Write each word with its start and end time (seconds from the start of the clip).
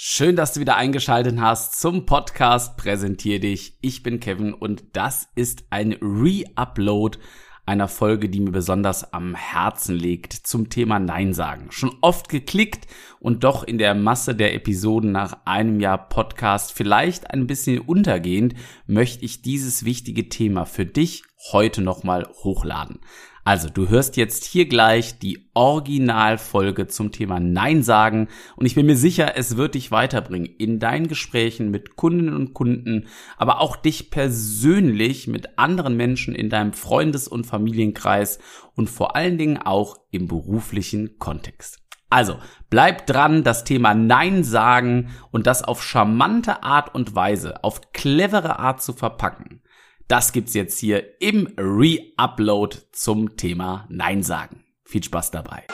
Schön, 0.00 0.36
dass 0.36 0.52
du 0.52 0.60
wieder 0.60 0.76
eingeschaltet 0.76 1.40
hast 1.40 1.80
zum 1.80 2.06
Podcast 2.06 2.76
Präsentier 2.76 3.40
dich. 3.40 3.76
Ich 3.80 4.04
bin 4.04 4.20
Kevin 4.20 4.54
und 4.54 4.84
das 4.92 5.26
ist 5.34 5.64
ein 5.70 5.96
Re-Upload 6.00 7.18
einer 7.66 7.88
Folge, 7.88 8.28
die 8.28 8.38
mir 8.38 8.52
besonders 8.52 9.12
am 9.12 9.34
Herzen 9.34 9.96
liegt 9.96 10.32
zum 10.32 10.70
Thema 10.70 11.00
Nein 11.00 11.34
sagen. 11.34 11.72
Schon 11.72 11.96
oft 12.00 12.28
geklickt 12.28 12.86
und 13.18 13.42
doch 13.42 13.64
in 13.64 13.78
der 13.78 13.96
Masse 13.96 14.36
der 14.36 14.54
Episoden 14.54 15.10
nach 15.10 15.38
einem 15.46 15.80
Jahr 15.80 16.08
Podcast 16.08 16.72
vielleicht 16.72 17.32
ein 17.32 17.48
bisschen 17.48 17.80
untergehend, 17.80 18.54
möchte 18.86 19.24
ich 19.24 19.42
dieses 19.42 19.84
wichtige 19.84 20.28
Thema 20.28 20.64
für 20.64 20.86
dich 20.86 21.24
heute 21.52 21.82
nochmal 21.82 22.28
hochladen. 22.42 23.00
Also, 23.48 23.70
du 23.70 23.88
hörst 23.88 24.18
jetzt 24.18 24.44
hier 24.44 24.68
gleich 24.68 25.18
die 25.18 25.48
Originalfolge 25.54 26.86
zum 26.86 27.12
Thema 27.12 27.40
Nein 27.40 27.82
sagen 27.82 28.28
und 28.56 28.66
ich 28.66 28.74
bin 28.74 28.84
mir 28.84 28.96
sicher, 28.96 29.38
es 29.38 29.56
wird 29.56 29.74
dich 29.74 29.90
weiterbringen 29.90 30.44
in 30.58 30.78
deinen 30.80 31.08
Gesprächen 31.08 31.70
mit 31.70 31.96
Kundinnen 31.96 32.34
und 32.34 32.52
Kunden, 32.52 33.06
aber 33.38 33.62
auch 33.62 33.76
dich 33.76 34.10
persönlich 34.10 35.28
mit 35.28 35.58
anderen 35.58 35.96
Menschen 35.96 36.34
in 36.34 36.50
deinem 36.50 36.74
Freundes- 36.74 37.26
und 37.26 37.46
Familienkreis 37.46 38.38
und 38.76 38.90
vor 38.90 39.16
allen 39.16 39.38
Dingen 39.38 39.56
auch 39.56 39.96
im 40.10 40.28
beruflichen 40.28 41.18
Kontext. 41.18 41.78
Also, 42.10 42.36
bleib 42.68 43.06
dran, 43.06 43.44
das 43.44 43.64
Thema 43.64 43.94
Nein 43.94 44.44
sagen 44.44 45.08
und 45.30 45.46
das 45.46 45.62
auf 45.62 45.82
charmante 45.82 46.62
Art 46.62 46.94
und 46.94 47.14
Weise, 47.14 47.64
auf 47.64 47.92
clevere 47.92 48.58
Art 48.58 48.82
zu 48.82 48.92
verpacken. 48.92 49.62
Das 50.08 50.32
gibt's 50.32 50.54
jetzt 50.54 50.78
hier 50.78 51.20
im 51.20 51.52
Re-Upload 51.58 52.78
zum 52.92 53.36
Thema 53.36 53.86
Nein 53.90 54.22
sagen. 54.22 54.64
Viel 54.86 55.04
Spaß 55.04 55.30
dabei. 55.32 55.66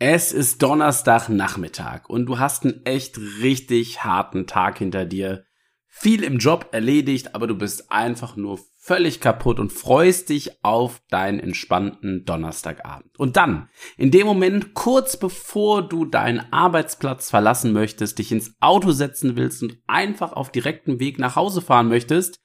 Es 0.00 0.32
ist 0.32 0.60
Donnerstagnachmittag 0.62 2.08
und 2.08 2.26
du 2.26 2.40
hast 2.40 2.64
einen 2.64 2.84
echt 2.86 3.18
richtig 3.40 4.02
harten 4.02 4.48
Tag 4.48 4.78
hinter 4.78 5.04
dir. 5.04 5.44
Viel 5.92 6.22
im 6.22 6.38
Job 6.38 6.68
erledigt, 6.70 7.34
aber 7.34 7.48
du 7.48 7.56
bist 7.56 7.90
einfach 7.90 8.36
nur 8.36 8.60
völlig 8.78 9.20
kaputt 9.20 9.58
und 9.58 9.72
freust 9.72 10.28
dich 10.28 10.64
auf 10.64 11.02
deinen 11.10 11.40
entspannten 11.40 12.24
Donnerstagabend. 12.24 13.18
Und 13.18 13.36
dann, 13.36 13.68
in 13.96 14.12
dem 14.12 14.26
Moment, 14.26 14.72
kurz 14.72 15.18
bevor 15.18 15.86
du 15.86 16.04
deinen 16.04 16.40
Arbeitsplatz 16.52 17.28
verlassen 17.28 17.72
möchtest, 17.72 18.18
dich 18.18 18.30
ins 18.30 18.54
Auto 18.60 18.92
setzen 18.92 19.36
willst 19.36 19.64
und 19.64 19.78
einfach 19.88 20.32
auf 20.32 20.50
direktem 20.50 21.00
Weg 21.00 21.18
nach 21.18 21.34
Hause 21.36 21.60
fahren 21.60 21.88
möchtest, 21.88 22.40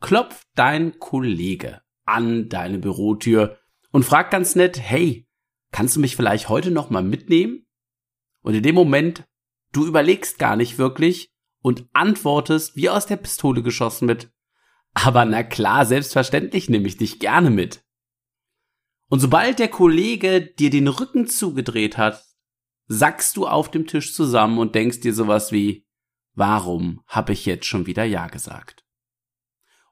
klopft 0.00 0.46
dein 0.56 0.98
Kollege 0.98 1.80
an 2.04 2.48
deine 2.48 2.78
Bürotür 2.78 3.58
und 3.92 4.04
fragt 4.04 4.32
ganz 4.32 4.56
nett, 4.56 4.78
hey, 4.78 5.26
kannst 5.70 5.96
du 5.96 6.00
mich 6.00 6.16
vielleicht 6.16 6.48
heute 6.48 6.72
noch 6.72 6.90
mal 6.90 7.04
mitnehmen? 7.04 7.64
Und 8.42 8.54
in 8.54 8.62
dem 8.62 8.74
Moment, 8.74 9.24
du 9.72 9.86
überlegst 9.86 10.38
gar 10.38 10.56
nicht 10.56 10.78
wirklich 10.78 11.32
und 11.68 11.86
antwortest 11.92 12.76
wie 12.76 12.88
aus 12.88 13.06
der 13.06 13.16
Pistole 13.16 13.62
geschossen 13.62 14.06
mit, 14.06 14.30
aber 14.94 15.24
na 15.24 15.42
klar, 15.42 15.86
selbstverständlich 15.86 16.68
nehme 16.68 16.88
ich 16.88 16.96
dich 16.96 17.20
gerne 17.20 17.50
mit. 17.50 17.84
Und 19.08 19.20
sobald 19.20 19.58
der 19.58 19.68
Kollege 19.68 20.40
dir 20.40 20.70
den 20.70 20.88
Rücken 20.88 21.26
zugedreht 21.26 21.96
hat, 21.96 22.24
sackst 22.86 23.36
du 23.36 23.46
auf 23.46 23.70
dem 23.70 23.86
Tisch 23.86 24.14
zusammen 24.14 24.58
und 24.58 24.74
denkst 24.74 25.00
dir 25.00 25.14
sowas 25.14 25.52
wie, 25.52 25.86
warum 26.34 27.02
habe 27.06 27.32
ich 27.32 27.46
jetzt 27.46 27.66
schon 27.66 27.86
wieder 27.86 28.04
Ja 28.04 28.28
gesagt? 28.28 28.84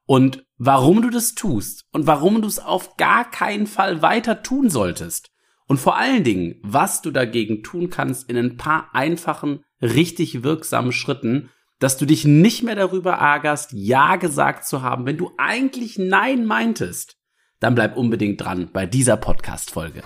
Und 0.06 0.46
warum 0.56 1.02
du 1.02 1.10
das 1.10 1.34
tust 1.34 1.86
und 1.92 2.06
warum 2.06 2.40
du 2.40 2.48
es 2.48 2.58
auf 2.58 2.96
gar 2.96 3.30
keinen 3.30 3.66
Fall 3.66 4.00
weiter 4.00 4.42
tun 4.42 4.70
solltest 4.70 5.30
und 5.66 5.78
vor 5.78 5.96
allen 5.96 6.24
Dingen, 6.24 6.58
was 6.62 7.02
du 7.02 7.10
dagegen 7.10 7.62
tun 7.62 7.90
kannst 7.90 8.30
in 8.30 8.36
ein 8.36 8.56
paar 8.56 8.94
einfachen, 8.94 9.64
richtig 9.82 10.42
wirksamen 10.42 10.92
Schritten, 10.92 11.50
dass 11.78 11.98
du 11.98 12.06
dich 12.06 12.24
nicht 12.24 12.62
mehr 12.62 12.74
darüber 12.74 13.12
ärgerst, 13.12 13.72
Ja 13.72 14.16
gesagt 14.16 14.64
zu 14.66 14.80
haben, 14.82 15.04
wenn 15.04 15.18
du 15.18 15.32
eigentlich 15.36 15.98
Nein 15.98 16.46
meintest, 16.46 17.18
dann 17.60 17.74
bleib 17.74 17.96
unbedingt 17.98 18.40
dran 18.40 18.70
bei 18.72 18.86
dieser 18.86 19.18
Podcast-Folge. 19.18 20.02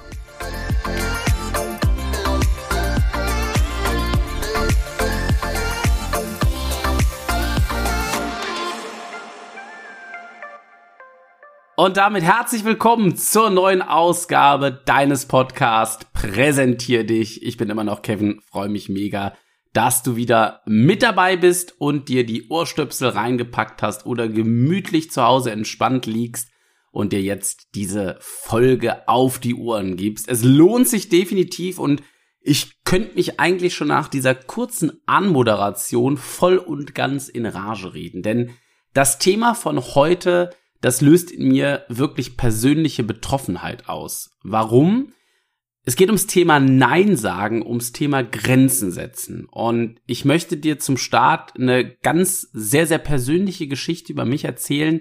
Und 11.76 11.96
damit 11.96 12.22
herzlich 12.22 12.64
willkommen 12.64 13.16
zur 13.16 13.48
neuen 13.48 13.80
Ausgabe 13.80 14.82
deines 14.84 15.26
Podcasts 15.26 16.04
Präsentier 16.12 17.06
dich. 17.06 17.42
Ich 17.42 17.56
bin 17.56 17.70
immer 17.70 17.84
noch 17.84 18.02
Kevin, 18.02 18.40
freue 18.50 18.68
mich 18.68 18.88
mega, 18.88 19.34
dass 19.72 20.02
du 20.02 20.16
wieder 20.16 20.62
mit 20.66 21.02
dabei 21.02 21.36
bist 21.36 21.74
und 21.78 22.08
dir 22.08 22.26
die 22.26 22.48
Ohrstöpsel 22.48 23.10
reingepackt 23.10 23.82
hast 23.82 24.06
oder 24.06 24.28
gemütlich 24.28 25.10
zu 25.10 25.22
Hause 25.22 25.52
entspannt 25.52 26.06
liegst 26.06 26.50
und 26.90 27.12
dir 27.12 27.22
jetzt 27.22 27.68
diese 27.74 28.16
Folge 28.20 29.06
auf 29.08 29.38
die 29.38 29.54
Ohren 29.54 29.96
gibst. 29.96 30.28
Es 30.28 30.42
lohnt 30.42 30.88
sich 30.88 31.08
definitiv 31.08 31.78
und 31.78 32.02
ich 32.40 32.82
könnte 32.84 33.14
mich 33.14 33.38
eigentlich 33.38 33.74
schon 33.74 33.88
nach 33.88 34.08
dieser 34.08 34.34
kurzen 34.34 35.00
Anmoderation 35.06 36.16
voll 36.16 36.56
und 36.56 36.94
ganz 36.94 37.28
in 37.28 37.46
Rage 37.46 37.94
reden, 37.94 38.22
denn 38.22 38.50
das 38.92 39.18
Thema 39.18 39.54
von 39.54 39.78
heute, 39.94 40.50
das 40.80 41.00
löst 41.00 41.30
in 41.30 41.46
mir 41.48 41.84
wirklich 41.88 42.36
persönliche 42.36 43.04
Betroffenheit 43.04 43.88
aus. 43.88 44.36
Warum? 44.42 45.12
Es 45.84 45.96
geht 45.96 46.08
ums 46.08 46.26
Thema 46.26 46.60
Nein 46.60 47.16
sagen, 47.16 47.66
ums 47.66 47.92
Thema 47.92 48.22
Grenzen 48.22 48.90
setzen. 48.90 49.46
Und 49.50 50.00
ich 50.06 50.24
möchte 50.24 50.56
dir 50.56 50.78
zum 50.78 50.96
Start 50.96 51.56
eine 51.56 51.96
ganz 52.02 52.48
sehr, 52.52 52.86
sehr 52.86 52.98
persönliche 52.98 53.66
Geschichte 53.66 54.12
über 54.12 54.24
mich 54.24 54.44
erzählen, 54.44 55.00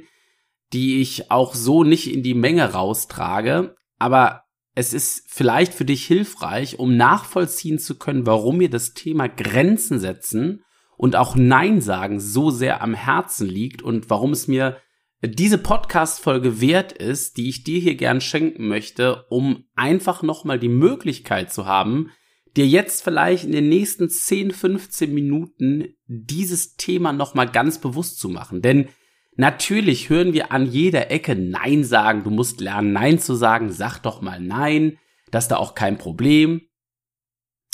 die 0.72 1.02
ich 1.02 1.32
auch 1.32 1.54
so 1.54 1.84
nicht 1.84 2.14
in 2.14 2.24
die 2.24 2.34
Menge 2.34 2.74
raustrage. 2.74 3.76
Aber 3.98 4.44
es 4.74 4.94
ist 4.94 5.26
vielleicht 5.28 5.74
für 5.74 5.86
dich 5.86 6.06
hilfreich, 6.06 6.80
um 6.80 6.96
nachvollziehen 6.96 7.80
zu 7.80 7.98
können, 7.98 8.26
warum 8.26 8.58
mir 8.58 8.70
das 8.70 8.94
Thema 8.94 9.28
Grenzen 9.28 10.00
setzen 10.00 10.64
und 10.96 11.16
auch 11.16 11.36
Nein 11.36 11.82
sagen 11.82 12.20
so 12.20 12.52
sehr 12.52 12.82
am 12.82 12.94
Herzen 12.94 13.48
liegt 13.48 13.82
und 13.82 14.10
warum 14.10 14.32
es 14.32 14.48
mir 14.48 14.78
diese 15.22 15.57
Podcast-Folge 15.57 16.62
wert 16.62 16.94
ist, 16.94 17.38
die 17.38 17.50
ich 17.50 17.63
dir 17.63 17.80
hier 17.80 17.96
gern 17.96 18.22
schenken 18.22 18.68
möchte, 18.68 19.25
um 19.30 19.66
einfach 19.75 20.24
nochmal 20.24 20.59
die 20.59 20.69
Möglichkeit 20.69 21.52
zu 21.52 21.66
haben, 21.66 22.12
dir 22.56 22.66
jetzt 22.66 23.03
vielleicht 23.03 23.44
in 23.44 23.52
den 23.52 23.68
nächsten 23.68 24.09
10, 24.09 24.52
15 24.52 25.13
Minuten 25.13 25.96
dieses 26.07 26.75
Thema 26.75 27.12
nochmal 27.12 27.50
ganz 27.50 27.80
bewusst 27.80 28.19
zu 28.19 28.30
machen. 28.30 28.62
Denn 28.62 28.88
natürlich 29.35 30.09
hören 30.09 30.34
wir 30.34 30.53
an 30.53 30.66
jeder 30.66 31.12
Ecke 31.12 31.36
Nein 31.36 31.84
sagen, 31.84 32.24
du 32.24 32.30
musst 32.30 32.62
lernen 32.62 32.94
Nein 32.94 33.19
zu 33.19 33.36
sagen, 33.36 33.72
sag 33.72 34.00
doch 34.00 34.22
mal 34.22 34.40
Nein, 34.40 34.97
das 35.31 35.46
ist 35.46 35.50
da 35.50 35.57
auch 35.57 35.75
kein 35.75 35.97
Problem. 35.97 36.62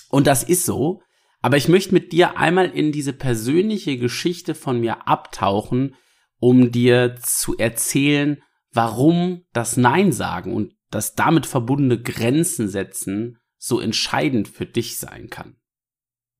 Und 0.09 0.25
das 0.27 0.43
ist 0.43 0.65
so. 0.65 1.01
Aber 1.41 1.57
ich 1.57 1.67
möchte 1.67 1.93
mit 1.93 2.11
dir 2.11 2.37
einmal 2.37 2.71
in 2.71 2.91
diese 2.91 3.13
persönliche 3.13 3.97
Geschichte 3.99 4.55
von 4.55 4.79
mir 4.79 5.07
abtauchen, 5.07 5.95
um 6.45 6.69
dir 6.71 7.15
zu 7.15 7.57
erzählen, 7.57 8.39
warum 8.71 9.45
das 9.51 9.77
Nein 9.77 10.11
sagen 10.11 10.53
und 10.53 10.75
das 10.91 11.15
damit 11.15 11.47
verbundene 11.47 11.99
Grenzen 11.99 12.69
setzen 12.69 13.39
so 13.57 13.79
entscheidend 13.79 14.47
für 14.47 14.67
dich 14.67 14.99
sein 14.99 15.31
kann. 15.31 15.55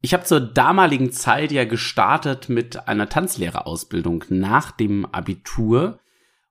Ich 0.04 0.14
habe 0.14 0.24
zur 0.24 0.42
damaligen 0.42 1.12
Zeit 1.12 1.52
ja 1.52 1.66
gestartet 1.66 2.50
mit 2.50 2.88
einer 2.88 3.10
Tanzlehrerausbildung 3.10 4.26
nach 4.30 4.70
dem 4.70 5.08
Abitur 5.08 6.00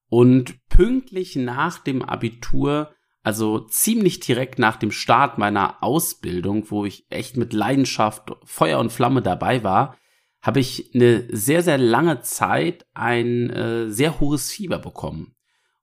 und 0.08 0.56
pünktlich 0.68 1.36
nach 1.36 1.78
dem 1.78 2.02
Abitur, 2.02 2.92
also 3.22 3.60
ziemlich 3.60 4.18
direkt 4.18 4.58
nach 4.58 4.78
dem 4.78 4.90
Start 4.90 5.38
meiner 5.38 5.80
Ausbildung, 5.80 6.72
wo 6.72 6.86
ich 6.86 7.06
echt 7.08 7.36
mit 7.36 7.52
Leidenschaft, 7.52 8.32
Feuer 8.42 8.80
und 8.80 8.90
Flamme 8.90 9.22
dabei 9.22 9.62
war, 9.62 9.96
habe 10.44 10.60
ich 10.60 10.94
eine 10.94 11.26
sehr, 11.34 11.62
sehr 11.62 11.78
lange 11.78 12.20
Zeit 12.20 12.86
ein 12.92 13.48
äh, 13.48 13.90
sehr 13.90 14.20
hohes 14.20 14.52
Fieber 14.52 14.78
bekommen. 14.78 15.34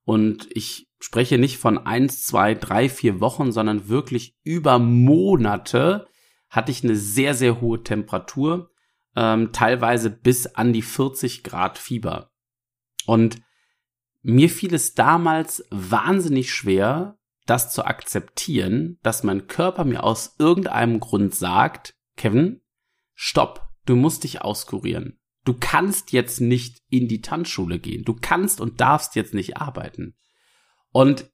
Und 0.03 0.47
ich 0.51 0.87
spreche 0.99 1.39
nicht 1.39 1.57
von 1.57 1.79
eins, 1.79 2.21
zwei, 2.21 2.53
drei, 2.53 2.87
vier 2.87 3.19
Wochen, 3.19 3.51
sondern 3.51 3.89
wirklich 3.89 4.37
über 4.43 4.77
Monate 4.77 6.07
hatte 6.47 6.71
ich 6.71 6.83
eine 6.83 6.95
sehr, 6.95 7.33
sehr 7.33 7.59
hohe 7.59 7.81
Temperatur, 7.81 8.69
ähm, 9.15 9.51
teilweise 9.51 10.11
bis 10.11 10.45
an 10.45 10.73
die 10.73 10.83
40 10.83 11.43
Grad 11.43 11.79
Fieber. 11.79 12.31
Und 13.07 13.41
mir 14.21 14.49
fiel 14.49 14.75
es 14.75 14.93
damals 14.93 15.65
wahnsinnig 15.71 16.53
schwer, 16.53 17.17
das 17.47 17.73
zu 17.73 17.83
akzeptieren, 17.83 18.99
dass 19.01 19.23
mein 19.23 19.47
Körper 19.47 19.85
mir 19.85 20.03
aus 20.03 20.35
irgendeinem 20.37 20.99
Grund 20.99 21.33
sagt, 21.33 21.95
Kevin, 22.15 22.61
stopp, 23.15 23.70
du 23.91 23.97
musst 23.97 24.23
dich 24.23 24.41
auskurieren. 24.41 25.19
Du 25.43 25.53
kannst 25.53 26.13
jetzt 26.13 26.39
nicht 26.39 26.81
in 26.89 27.09
die 27.09 27.21
Tanzschule 27.21 27.77
gehen. 27.77 28.05
Du 28.05 28.15
kannst 28.15 28.61
und 28.61 28.79
darfst 28.79 29.17
jetzt 29.17 29.33
nicht 29.33 29.57
arbeiten. 29.57 30.15
Und 30.91 31.29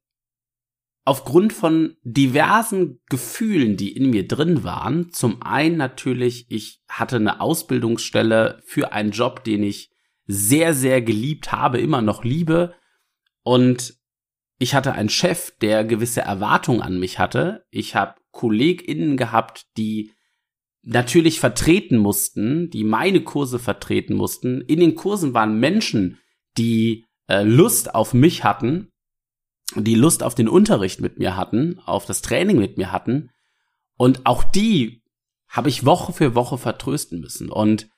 aufgrund 1.06 1.54
von 1.54 1.98
diversen 2.04 3.00
Gefühlen, 3.10 3.78
die 3.78 3.96
in 3.96 4.10
mir 4.10 4.28
drin 4.28 4.64
waren, 4.64 5.12
zum 5.12 5.44
einen 5.44 5.78
natürlich, 5.78 6.50
ich 6.50 6.82
hatte 6.90 7.18
eine 7.18 7.42
Ausbildungsstelle 7.42 8.60
für 8.66 8.92
einen 8.92 9.12
Job, 9.12 9.44
den 9.44 9.62
ich 9.62 9.92
sehr, 10.26 10.74
sehr 10.74 11.04
geliebt 11.04 11.52
habe, 11.52 11.80
immer 11.80 12.02
noch 12.02 12.24
liebe. 12.24 12.74
Und 13.44 14.00
ich 14.58 14.74
hatte 14.74 14.94
einen 14.94 15.10
Chef, 15.10 15.56
der 15.60 15.86
gewisse 15.86 16.22
Erwartungen 16.22 16.82
an 16.82 17.00
mich 17.00 17.20
hatte. 17.20 17.66
Ich 17.70 17.96
habe 17.96 18.16
KollegInnen 18.32 19.16
gehabt, 19.16 19.68
die 19.78 20.17
natürlich 20.88 21.40
vertreten 21.40 21.98
mussten, 21.98 22.70
die 22.70 22.84
meine 22.84 23.22
Kurse 23.22 23.60
vertreten 23.60 24.16
mussten. 24.16 24.62
In 24.62 24.80
den 24.80 24.96
Kursen 24.96 25.34
waren 25.34 25.60
Menschen, 25.60 26.20
die 26.58 27.06
äh, 27.28 27.44
Lust 27.44 27.94
auf 27.94 28.14
mich 28.14 28.44
hatten 28.44 28.90
die 29.76 29.96
Lust 29.96 30.24
auf 30.24 30.36
den 30.36 30.48
Unterricht 30.48 31.02
mit 31.02 31.20
mir 31.20 31.36
hatten, 31.36 31.80
auf 31.86 32.06
das 32.06 32.22
Training 32.22 32.58
mit 32.58 32.78
mir 32.78 32.92
hatten. 32.92 33.30
Und 33.98 34.26
auch 34.26 34.44
die 34.44 35.04
habe 35.50 35.70
ich 35.70 35.86
Woche 35.86 36.14
für 36.14 36.36
Woche 36.36 36.58
vertrösten 36.58 37.20
müssen. 37.20 37.50
Und 37.50 37.90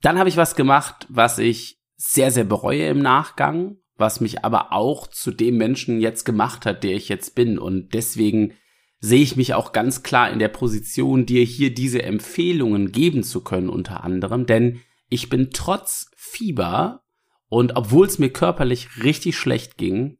dann 0.00 0.18
habe 0.18 0.28
ich 0.28 0.36
was 0.36 0.56
gemacht, 0.56 1.06
was 1.08 1.38
ich 1.38 1.78
sehr, 1.96 2.30
sehr 2.30 2.44
bereue 2.44 2.86
im 2.86 3.00
Nachgang, 3.00 3.76
was 3.96 4.20
mich 4.20 4.44
aber 4.44 4.72
auch 4.72 5.06
zu 5.06 5.30
dem 5.30 5.56
Menschen 5.56 6.00
jetzt 6.00 6.24
gemacht 6.24 6.66
hat, 6.66 6.82
der 6.82 6.96
ich 6.96 7.08
jetzt 7.08 7.34
bin. 7.34 7.58
Und 7.58 7.94
deswegen 7.94 8.54
sehe 9.04 9.20
ich 9.20 9.36
mich 9.36 9.52
auch 9.52 9.72
ganz 9.72 10.04
klar 10.04 10.30
in 10.30 10.38
der 10.38 10.48
Position, 10.48 11.26
dir 11.26 11.42
hier 11.42 11.74
diese 11.74 12.04
Empfehlungen 12.04 12.92
geben 12.92 13.24
zu 13.24 13.42
können, 13.42 13.68
unter 13.68 14.04
anderem. 14.04 14.46
Denn 14.46 14.80
ich 15.08 15.28
bin 15.28 15.50
trotz 15.52 16.08
Fieber 16.16 17.02
und 17.48 17.76
obwohl 17.76 18.06
es 18.06 18.20
mir 18.20 18.30
körperlich 18.30 19.02
richtig 19.02 19.36
schlecht 19.36 19.76
ging, 19.76 20.18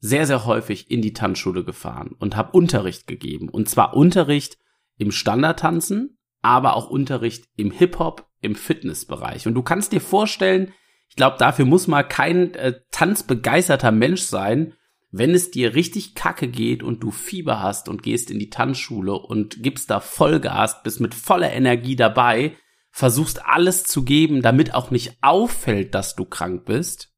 sehr, 0.00 0.26
sehr 0.26 0.44
häufig 0.44 0.90
in 0.90 1.02
die 1.02 1.12
Tanzschule 1.12 1.64
gefahren 1.64 2.16
und 2.18 2.36
habe 2.36 2.50
Unterricht 2.50 3.06
gegeben. 3.06 3.48
Und 3.48 3.70
zwar 3.70 3.96
Unterricht 3.96 4.58
im 4.98 5.12
Standardtanzen, 5.12 6.18
aber 6.42 6.74
auch 6.74 6.90
Unterricht 6.90 7.44
im 7.56 7.70
Hip-Hop, 7.70 8.28
im 8.40 8.56
Fitnessbereich. 8.56 9.46
Und 9.46 9.54
du 9.54 9.62
kannst 9.62 9.92
dir 9.92 10.00
vorstellen, 10.00 10.72
ich 11.08 11.14
glaube, 11.14 11.36
dafür 11.38 11.64
muss 11.64 11.86
mal 11.86 12.02
kein 12.02 12.54
äh, 12.54 12.80
tanzbegeisterter 12.90 13.92
Mensch 13.92 14.22
sein, 14.22 14.74
wenn 15.18 15.34
es 15.34 15.50
dir 15.50 15.74
richtig 15.74 16.14
kacke 16.14 16.48
geht 16.48 16.82
und 16.82 17.02
du 17.02 17.10
Fieber 17.10 17.60
hast 17.60 17.88
und 17.88 18.02
gehst 18.02 18.30
in 18.30 18.38
die 18.38 18.50
Tanzschule 18.50 19.14
und 19.14 19.62
gibst 19.62 19.90
da 19.90 20.00
Vollgas, 20.00 20.82
bist 20.82 21.00
mit 21.00 21.14
voller 21.14 21.52
Energie 21.52 21.96
dabei, 21.96 22.56
versuchst 22.90 23.44
alles 23.44 23.84
zu 23.84 24.04
geben, 24.04 24.42
damit 24.42 24.74
auch 24.74 24.90
nicht 24.90 25.18
auffällt, 25.22 25.94
dass 25.94 26.16
du 26.16 26.24
krank 26.24 26.64
bist, 26.64 27.12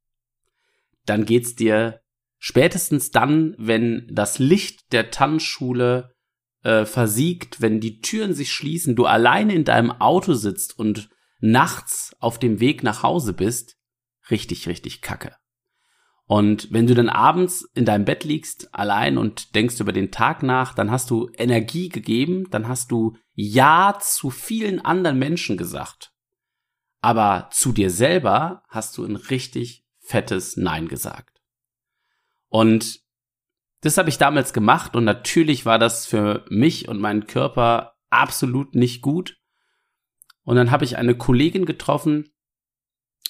dann 1.07 1.25
geht's 1.25 1.55
dir 1.55 2.01
Spätestens 2.39 3.11
dann, 3.11 3.55
wenn 3.59 4.07
das 4.11 4.39
Licht 4.39 4.93
der 4.93 5.11
Tanzschule 5.11 6.15
äh, 6.63 6.85
versiegt, 6.85 7.61
wenn 7.61 7.81
die 7.81 8.01
Türen 8.01 8.33
sich 8.33 8.53
schließen, 8.53 8.95
du 8.95 9.07
alleine 9.07 9.55
in 9.55 9.65
deinem 9.65 9.91
Auto 9.91 10.35
sitzt 10.35 10.79
und 10.79 11.11
nachts 11.41 12.17
auf 12.21 12.39
dem 12.39 12.61
Weg 12.61 12.83
nach 12.85 13.03
Hause 13.03 13.33
bist, 13.33 13.77
richtig, 14.31 14.69
richtig 14.69 15.03
kacke. 15.03 15.35
Und 16.29 16.71
wenn 16.71 16.87
du 16.87 16.95
dann 16.95 17.09
abends 17.09 17.63
in 17.73 17.87
deinem 17.87 18.05
Bett 18.05 18.23
liegst, 18.23 18.75
allein 18.75 19.17
und 19.17 19.55
denkst 19.55 19.81
über 19.81 19.95
den 19.95 20.11
Tag 20.11 20.43
nach, 20.43 20.75
dann 20.75 20.91
hast 20.91 21.09
du 21.09 21.31
Energie 21.39 21.89
gegeben, 21.89 22.51
dann 22.51 22.69
hast 22.69 22.93
du 22.93 23.17
Ja 23.33 23.99
zu 23.99 24.29
vielen 24.29 24.79
anderen 24.85 25.19
Menschen 25.19 25.57
gesagt. 25.57 26.13
Aber 27.01 27.49
zu 27.51 27.73
dir 27.73 27.89
selber 27.89 28.63
hast 28.69 28.99
du 28.99 29.07
ein 29.07 29.17
richtig 29.17 29.87
fettes 30.01 30.59
Nein 30.59 30.89
gesagt. 30.89 31.41
Und 32.49 33.01
das 33.81 33.97
habe 33.97 34.11
ich 34.11 34.19
damals 34.19 34.53
gemacht 34.53 34.97
und 34.97 35.05
natürlich 35.05 35.65
war 35.65 35.79
das 35.79 36.05
für 36.05 36.45
mich 36.51 36.89
und 36.89 37.01
meinen 37.01 37.27
Körper 37.27 37.95
absolut 38.11 38.75
nicht 38.75 39.01
gut. 39.01 39.39
Und 40.43 40.57
dann 40.57 40.71
habe 40.71 40.85
ich 40.85 40.99
eine 40.99 41.17
Kollegin 41.17 41.65
getroffen, 41.65 42.29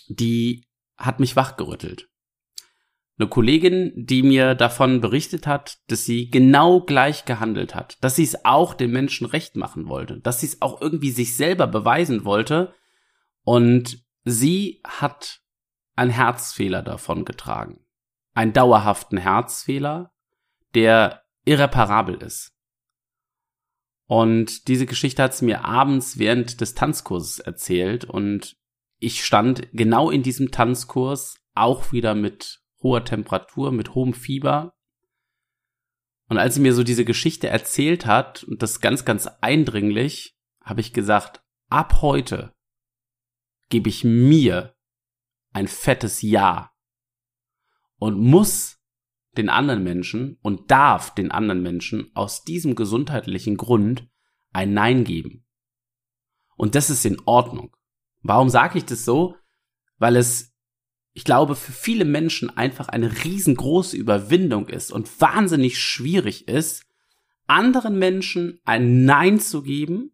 die 0.09 0.67
hat 0.97 1.21
mich 1.21 1.37
wachgerüttelt. 1.37 2.09
Eine 3.19 3.29
Kollegin, 3.29 3.93
die 3.97 4.23
mir 4.23 4.55
davon 4.55 5.01
berichtet 5.01 5.47
hat, 5.47 5.79
dass 5.89 6.05
sie 6.05 6.31
genau 6.31 6.81
gleich 6.81 7.25
gehandelt 7.25 7.75
hat, 7.75 7.99
dass 8.03 8.17
sie 8.17 8.23
es 8.23 8.45
auch 8.45 8.75
den 8.75 8.93
Menschen 8.93 9.27
recht 9.27 9.57
machen 9.57 9.89
wollte, 9.89 10.21
dass 10.21 10.41
sie 10.41 10.47
es 10.47 10.63
auch 10.63 10.81
irgendwie 10.81 11.11
sich 11.11 11.37
selber 11.37 11.67
beweisen 11.67 12.25
wollte. 12.25 12.75
Und 13.43 14.05
sie 14.25 14.81
hat 14.87 15.41
einen 15.97 16.11
Herzfehler 16.11 16.83
davon 16.83 17.25
getragen 17.25 17.81
einen 18.39 18.53
dauerhaften 18.53 19.19
Herzfehler, 19.19 20.13
der 20.77 21.25
irreparabel 21.45 22.23
ist. 22.23 22.53
Und 24.07 24.69
diese 24.69 24.87
Geschichte 24.87 25.25
hat 25.25 25.35
sie 25.35 25.45
mir 25.45 25.65
abends 25.65 26.19
während 26.19 26.61
des 26.61 26.75
Tanzkurses 26.75 27.41
erzählt 27.41 28.05
und 28.05 28.57
ich 29.01 29.25
stand 29.25 29.67
genau 29.73 30.09
in 30.09 30.23
diesem 30.23 30.53
Tanzkurs 30.53 31.41
auch 31.57 31.91
wieder 31.91 32.15
mit 32.15 32.61
hoher 32.83 33.05
Temperatur, 33.05 33.73
mit 33.73 33.95
hohem 33.95 34.15
Fieber. 34.15 34.75
Und 36.29 36.39
als 36.39 36.55
sie 36.55 36.61
mir 36.61 36.75
so 36.75 36.85
diese 36.85 37.05
Geschichte 37.05 37.49
erzählt 37.49 38.07
hat 38.07 38.45
und 38.45 38.63
das 38.63 38.81
ganz, 38.81 39.05
ganz 39.05 39.27
eindringlich, 39.41 40.37
habe 40.63 40.81
ich 40.81 40.93
gesagt, 40.93 41.43
ab 41.69 42.03
heute 42.03 42.55
gebe 43.71 43.89
ich 43.89 44.05
mir 44.05 44.75
ein 45.53 45.69
fettes 45.69 46.23
Ja 46.23 46.73
und 47.97 48.19
muss 48.19 48.79
den 49.37 49.49
anderen 49.49 49.83
Menschen 49.83 50.39
und 50.43 50.71
darf 50.71 51.15
den 51.15 51.31
anderen 51.31 51.63
Menschen 51.63 52.11
aus 52.15 52.43
diesem 52.45 52.75
gesundheitlichen 52.75 53.57
Grund 53.57 54.09
ein 54.53 54.73
Nein 54.73 55.05
geben. 55.05 55.47
Und 56.57 56.75
das 56.75 56.91
ist 56.91 57.05
in 57.07 57.21
Ordnung. 57.25 57.77
Warum 58.21 58.49
sage 58.49 58.79
ich 58.79 58.85
das 58.85 59.05
so? 59.05 59.37
Weil 59.99 60.17
es, 60.17 60.53
ich 61.19 61.25
glaube, 61.25 61.57
für 61.57 61.73
viele 61.73 62.05
Menschen 62.05 62.57
einfach 62.57 62.87
eine 62.87 63.25
riesengroße 63.25 63.97
Überwindung 63.97 64.69
ist 64.69 64.93
und 64.93 65.21
wahnsinnig 65.21 65.77
schwierig 65.77 66.47
ist, 66.47 66.85
anderen 67.49 67.99
Menschen 67.99 68.61
ein 68.65 69.05
Nein 69.05 69.41
zu 69.41 69.63
geben, 69.63 70.13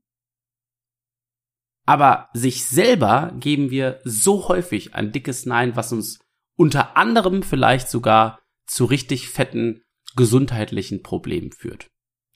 aber 1.84 2.30
sich 2.32 2.64
selber 2.64 3.34
geben 3.38 3.68
wir 3.68 4.00
so 4.04 4.48
häufig 4.48 4.94
ein 4.94 5.12
dickes 5.12 5.44
Nein, 5.44 5.76
was 5.76 5.92
uns 5.92 6.20
unter 6.56 6.96
anderem 6.96 7.42
vielleicht 7.42 7.90
sogar 7.90 8.40
zu 8.64 8.86
richtig 8.86 9.28
fetten 9.28 9.82
gesundheitlichen 10.16 11.02
Problemen 11.02 11.52
führt. 11.52 11.90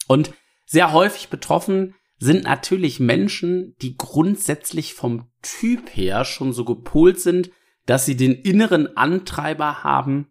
Und 0.08 0.34
sehr 0.66 0.92
häufig 0.92 1.30
betroffen 1.30 1.94
sind 2.18 2.44
natürlich 2.44 3.00
Menschen, 3.00 3.74
die 3.80 3.96
grundsätzlich 3.96 4.92
vom 4.92 5.30
Typ 5.40 5.88
her 5.96 6.26
schon 6.26 6.52
so 6.52 6.66
gepolt 6.66 7.18
sind, 7.18 7.50
dass 7.88 8.04
sie 8.04 8.16
den 8.16 8.34
inneren 8.34 8.98
Antreiber 8.98 9.82
haben, 9.82 10.30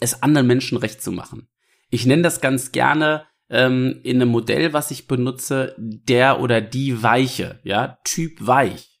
es 0.00 0.24
anderen 0.24 0.48
Menschen 0.48 0.76
recht 0.76 1.00
zu 1.00 1.12
machen. 1.12 1.48
Ich 1.88 2.04
nenne 2.04 2.22
das 2.22 2.40
ganz 2.40 2.72
gerne 2.72 3.26
ähm, 3.48 4.00
in 4.02 4.20
einem 4.20 4.30
Modell, 4.30 4.72
was 4.72 4.90
ich 4.90 5.06
benutze, 5.06 5.76
der 5.78 6.40
oder 6.40 6.60
die 6.60 7.00
Weiche, 7.00 7.60
ja, 7.62 7.98
Typ 8.02 8.44
Weich. 8.44 9.00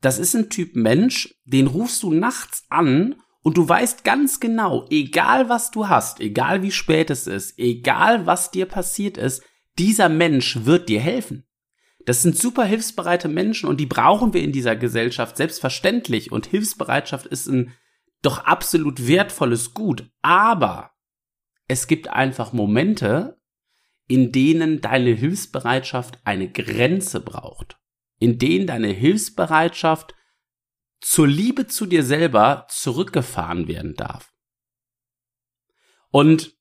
Das 0.00 0.20
ist 0.20 0.36
ein 0.36 0.50
Typ 0.50 0.76
Mensch, 0.76 1.34
den 1.44 1.66
rufst 1.66 2.04
du 2.04 2.12
nachts 2.12 2.64
an 2.68 3.16
und 3.42 3.56
du 3.56 3.68
weißt 3.68 4.04
ganz 4.04 4.38
genau, 4.38 4.86
egal 4.88 5.48
was 5.48 5.72
du 5.72 5.88
hast, 5.88 6.20
egal 6.20 6.62
wie 6.62 6.70
spät 6.70 7.10
es 7.10 7.26
ist, 7.26 7.58
egal 7.58 8.24
was 8.26 8.52
dir 8.52 8.66
passiert 8.66 9.16
ist, 9.16 9.42
dieser 9.80 10.08
Mensch 10.08 10.64
wird 10.64 10.88
dir 10.88 11.00
helfen. 11.00 11.44
Das 12.06 12.22
sind 12.22 12.36
super 12.36 12.64
hilfsbereite 12.64 13.28
Menschen 13.28 13.68
und 13.68 13.78
die 13.78 13.86
brauchen 13.86 14.32
wir 14.32 14.42
in 14.42 14.52
dieser 14.52 14.76
Gesellschaft 14.76 15.36
selbstverständlich 15.36 16.32
und 16.32 16.46
Hilfsbereitschaft 16.46 17.26
ist 17.26 17.46
ein 17.46 17.74
doch 18.22 18.44
absolut 18.44 19.06
wertvolles 19.06 19.74
Gut. 19.74 20.10
Aber 20.22 20.92
es 21.68 21.86
gibt 21.86 22.08
einfach 22.08 22.52
Momente, 22.52 23.40
in 24.08 24.32
denen 24.32 24.80
deine 24.80 25.10
Hilfsbereitschaft 25.10 26.20
eine 26.24 26.50
Grenze 26.50 27.20
braucht. 27.20 27.78
In 28.18 28.38
denen 28.38 28.66
deine 28.66 28.88
Hilfsbereitschaft 28.88 30.14
zur 31.00 31.28
Liebe 31.28 31.66
zu 31.66 31.86
dir 31.86 32.02
selber 32.02 32.66
zurückgefahren 32.68 33.68
werden 33.68 33.94
darf. 33.94 34.32
Und 36.10 36.56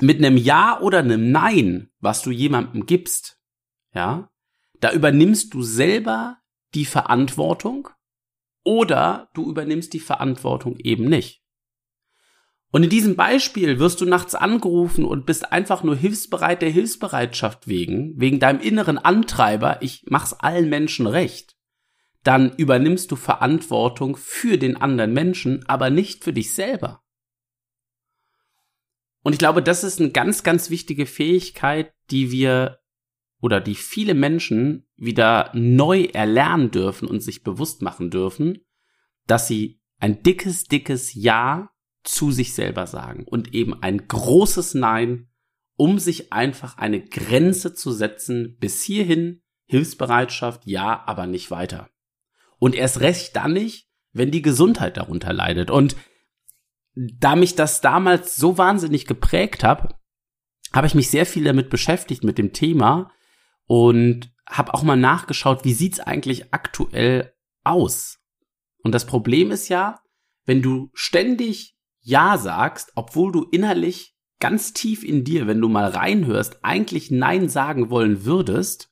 mit 0.00 0.18
einem 0.18 0.36
Ja 0.36 0.80
oder 0.80 1.00
einem 1.00 1.30
Nein, 1.30 1.90
was 2.00 2.22
du 2.22 2.30
jemandem 2.30 2.86
gibst, 2.86 3.40
ja, 3.92 4.30
da 4.80 4.92
übernimmst 4.92 5.54
du 5.54 5.62
selber 5.62 6.38
die 6.74 6.84
Verantwortung 6.84 7.88
oder 8.64 9.30
du 9.34 9.48
übernimmst 9.48 9.92
die 9.92 10.00
Verantwortung 10.00 10.76
eben 10.76 11.04
nicht. 11.08 11.42
Und 12.72 12.82
in 12.82 12.90
diesem 12.90 13.16
Beispiel 13.16 13.78
wirst 13.78 14.00
du 14.00 14.06
nachts 14.06 14.34
angerufen 14.34 15.04
und 15.04 15.24
bist 15.24 15.52
einfach 15.52 15.82
nur 15.82 15.96
hilfsbereit 15.96 16.62
der 16.62 16.70
Hilfsbereitschaft 16.70 17.68
wegen, 17.68 18.20
wegen 18.20 18.40
deinem 18.40 18.60
inneren 18.60 18.98
Antreiber, 18.98 19.78
ich 19.82 20.04
mach's 20.08 20.32
allen 20.32 20.68
Menschen 20.68 21.06
recht 21.06 21.56
dann 22.26 22.56
übernimmst 22.56 23.12
du 23.12 23.16
Verantwortung 23.16 24.16
für 24.16 24.58
den 24.58 24.76
anderen 24.76 25.12
Menschen, 25.12 25.64
aber 25.68 25.90
nicht 25.90 26.24
für 26.24 26.32
dich 26.32 26.54
selber. 26.54 27.04
Und 29.22 29.32
ich 29.32 29.38
glaube, 29.38 29.62
das 29.62 29.84
ist 29.84 30.00
eine 30.00 30.10
ganz, 30.10 30.42
ganz 30.42 30.68
wichtige 30.68 31.06
Fähigkeit, 31.06 31.94
die 32.10 32.32
wir 32.32 32.80
oder 33.46 33.60
die 33.60 33.76
viele 33.76 34.14
Menschen 34.14 34.88
wieder 34.96 35.52
neu 35.54 36.06
erlernen 36.12 36.72
dürfen 36.72 37.06
und 37.06 37.20
sich 37.20 37.44
bewusst 37.44 37.80
machen 37.80 38.10
dürfen, 38.10 38.58
dass 39.28 39.46
sie 39.46 39.80
ein 40.00 40.24
dickes, 40.24 40.64
dickes 40.64 41.14
Ja 41.14 41.70
zu 42.02 42.32
sich 42.32 42.54
selber 42.54 42.88
sagen 42.88 43.22
und 43.24 43.54
eben 43.54 43.80
ein 43.84 44.08
großes 44.08 44.74
Nein, 44.74 45.28
um 45.76 46.00
sich 46.00 46.32
einfach 46.32 46.76
eine 46.78 47.00
Grenze 47.00 47.72
zu 47.72 47.92
setzen, 47.92 48.56
bis 48.58 48.82
hierhin 48.82 49.42
Hilfsbereitschaft, 49.66 50.62
ja, 50.66 51.04
aber 51.06 51.28
nicht 51.28 51.52
weiter. 51.52 51.88
Und 52.58 52.74
erst 52.74 52.98
recht 52.98 53.36
dann 53.36 53.52
nicht, 53.52 53.88
wenn 54.10 54.32
die 54.32 54.42
Gesundheit 54.42 54.96
darunter 54.96 55.32
leidet. 55.32 55.70
Und 55.70 55.94
da 56.96 57.36
mich 57.36 57.54
das 57.54 57.80
damals 57.80 58.34
so 58.34 58.58
wahnsinnig 58.58 59.06
geprägt 59.06 59.62
hat, 59.62 59.94
habe 60.72 60.88
ich 60.88 60.96
mich 60.96 61.10
sehr 61.10 61.26
viel 61.26 61.44
damit 61.44 61.70
beschäftigt 61.70 62.24
mit 62.24 62.38
dem 62.38 62.52
Thema 62.52 63.12
und 63.66 64.32
habe 64.48 64.74
auch 64.74 64.82
mal 64.82 64.96
nachgeschaut, 64.96 65.64
wie 65.64 65.72
sieht's 65.72 66.00
eigentlich 66.00 66.52
aktuell 66.52 67.34
aus? 67.64 68.18
Und 68.82 68.92
das 68.92 69.06
Problem 69.06 69.50
ist 69.50 69.68
ja, 69.68 70.00
wenn 70.44 70.62
du 70.62 70.90
ständig 70.94 71.76
ja 72.00 72.38
sagst, 72.38 72.92
obwohl 72.94 73.32
du 73.32 73.42
innerlich 73.50 74.14
ganz 74.38 74.72
tief 74.72 75.02
in 75.02 75.24
dir, 75.24 75.46
wenn 75.46 75.60
du 75.60 75.68
mal 75.68 75.88
reinhörst, 75.88 76.64
eigentlich 76.64 77.10
Nein 77.10 77.48
sagen 77.48 77.90
wollen 77.90 78.24
würdest, 78.24 78.90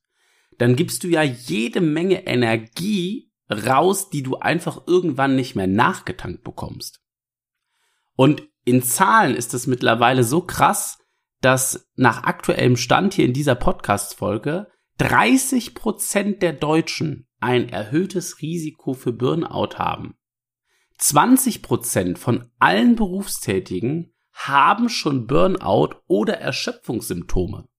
dann 0.57 0.75
gibst 0.75 1.03
du 1.03 1.07
ja 1.07 1.23
jede 1.23 1.81
Menge 1.81 2.27
Energie 2.27 3.31
raus, 3.49 4.09
die 4.09 4.23
du 4.23 4.37
einfach 4.37 4.87
irgendwann 4.87 5.35
nicht 5.35 5.55
mehr 5.55 5.67
nachgetankt 5.67 6.43
bekommst. 6.43 7.01
Und 8.15 8.43
in 8.63 8.81
Zahlen 8.81 9.35
ist 9.35 9.53
es 9.53 9.67
mittlerweile 9.67 10.23
so 10.23 10.41
krass, 10.41 10.97
dass 11.45 11.87
nach 11.95 12.23
aktuellem 12.23 12.75
Stand 12.75 13.13
hier 13.13 13.25
in 13.25 13.33
dieser 13.33 13.53
Podcast-Folge 13.53 14.65
30 14.97 15.75
Prozent 15.75 16.41
der 16.41 16.53
Deutschen 16.53 17.27
ein 17.39 17.69
erhöhtes 17.69 18.41
Risiko 18.41 18.95
für 18.95 19.13
Burnout 19.13 19.77
haben. 19.77 20.15
20 20.97 21.61
Prozent 21.61 22.17
von 22.17 22.49
allen 22.57 22.95
Berufstätigen 22.95 24.11
haben 24.31 24.89
schon 24.89 25.27
Burnout 25.27 26.01
oder 26.07 26.39
Erschöpfungssymptome. 26.39 27.69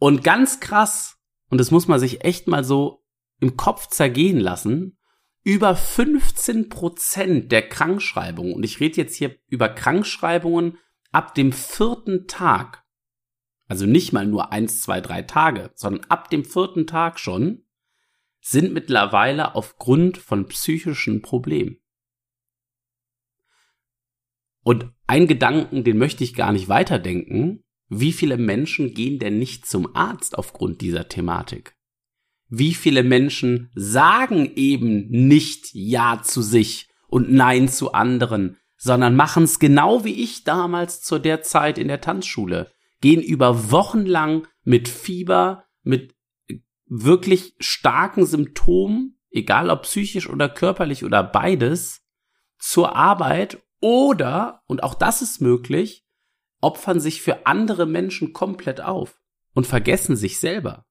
Und 0.00 0.24
ganz 0.24 0.58
krass, 0.58 1.18
und 1.48 1.58
das 1.58 1.70
muss 1.70 1.86
man 1.86 2.00
sich 2.00 2.24
echt 2.24 2.48
mal 2.48 2.64
so 2.64 3.04
im 3.38 3.56
Kopf 3.56 3.86
zergehen 3.86 4.40
lassen, 4.40 4.98
über 5.44 5.76
15 5.76 6.70
Prozent 6.70 7.52
der 7.52 7.68
Krankschreibungen, 7.68 8.52
und 8.52 8.64
ich 8.64 8.80
rede 8.80 8.96
jetzt 8.96 9.14
hier 9.14 9.36
über 9.46 9.68
Krankschreibungen 9.68 10.78
ab 11.16 11.34
dem 11.34 11.50
vierten 11.50 12.26
Tag, 12.26 12.84
also 13.68 13.86
nicht 13.86 14.12
mal 14.12 14.26
nur 14.26 14.52
eins, 14.52 14.82
zwei, 14.82 15.00
drei 15.00 15.22
Tage, 15.22 15.70
sondern 15.74 16.04
ab 16.10 16.28
dem 16.28 16.44
vierten 16.44 16.86
Tag 16.86 17.18
schon, 17.18 17.64
sind 18.42 18.74
mittlerweile 18.74 19.54
aufgrund 19.54 20.18
von 20.18 20.46
psychischen 20.46 21.22
Problemen. 21.22 21.78
Und 24.62 24.92
ein 25.06 25.26
Gedanken, 25.26 25.84
den 25.84 25.96
möchte 25.96 26.22
ich 26.22 26.34
gar 26.34 26.52
nicht 26.52 26.68
weiterdenken. 26.68 27.64
Wie 27.88 28.12
viele 28.12 28.36
Menschen 28.36 28.92
gehen 28.92 29.18
denn 29.18 29.38
nicht 29.38 29.64
zum 29.64 29.96
Arzt 29.96 30.36
aufgrund 30.36 30.82
dieser 30.82 31.08
Thematik? 31.08 31.78
Wie 32.48 32.74
viele 32.74 33.02
Menschen 33.02 33.70
sagen 33.74 34.52
eben 34.54 35.08
nicht 35.08 35.70
Ja 35.72 36.20
zu 36.22 36.42
sich 36.42 36.90
und 37.08 37.32
Nein 37.32 37.70
zu 37.70 37.92
anderen, 37.92 38.58
sondern 38.76 39.16
machen 39.16 39.44
es 39.44 39.58
genau 39.58 40.04
wie 40.04 40.22
ich 40.22 40.44
damals 40.44 41.02
zu 41.02 41.18
der 41.18 41.42
Zeit 41.42 41.78
in 41.78 41.88
der 41.88 42.00
Tanzschule, 42.00 42.70
gehen 43.00 43.22
über 43.22 43.70
Wochen 43.70 44.04
lang 44.04 44.46
mit 44.62 44.88
Fieber, 44.88 45.64
mit 45.82 46.14
wirklich 46.86 47.54
starken 47.58 48.26
Symptomen, 48.26 49.18
egal 49.30 49.70
ob 49.70 49.82
psychisch 49.82 50.28
oder 50.28 50.48
körperlich 50.48 51.04
oder 51.04 51.22
beides, 51.22 52.02
zur 52.58 52.96
Arbeit 52.96 53.62
oder, 53.80 54.62
und 54.66 54.82
auch 54.82 54.94
das 54.94 55.22
ist 55.22 55.40
möglich, 55.40 56.06
opfern 56.60 57.00
sich 57.00 57.22
für 57.22 57.46
andere 57.46 57.86
Menschen 57.86 58.32
komplett 58.32 58.80
auf 58.80 59.20
und 59.52 59.66
vergessen 59.66 60.16
sich 60.16 60.40
selber. 60.40 60.86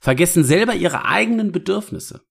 Vergessen 0.00 0.44
selber 0.44 0.74
ihre 0.74 1.04
eigenen 1.06 1.52
Bedürfnisse. 1.52 2.24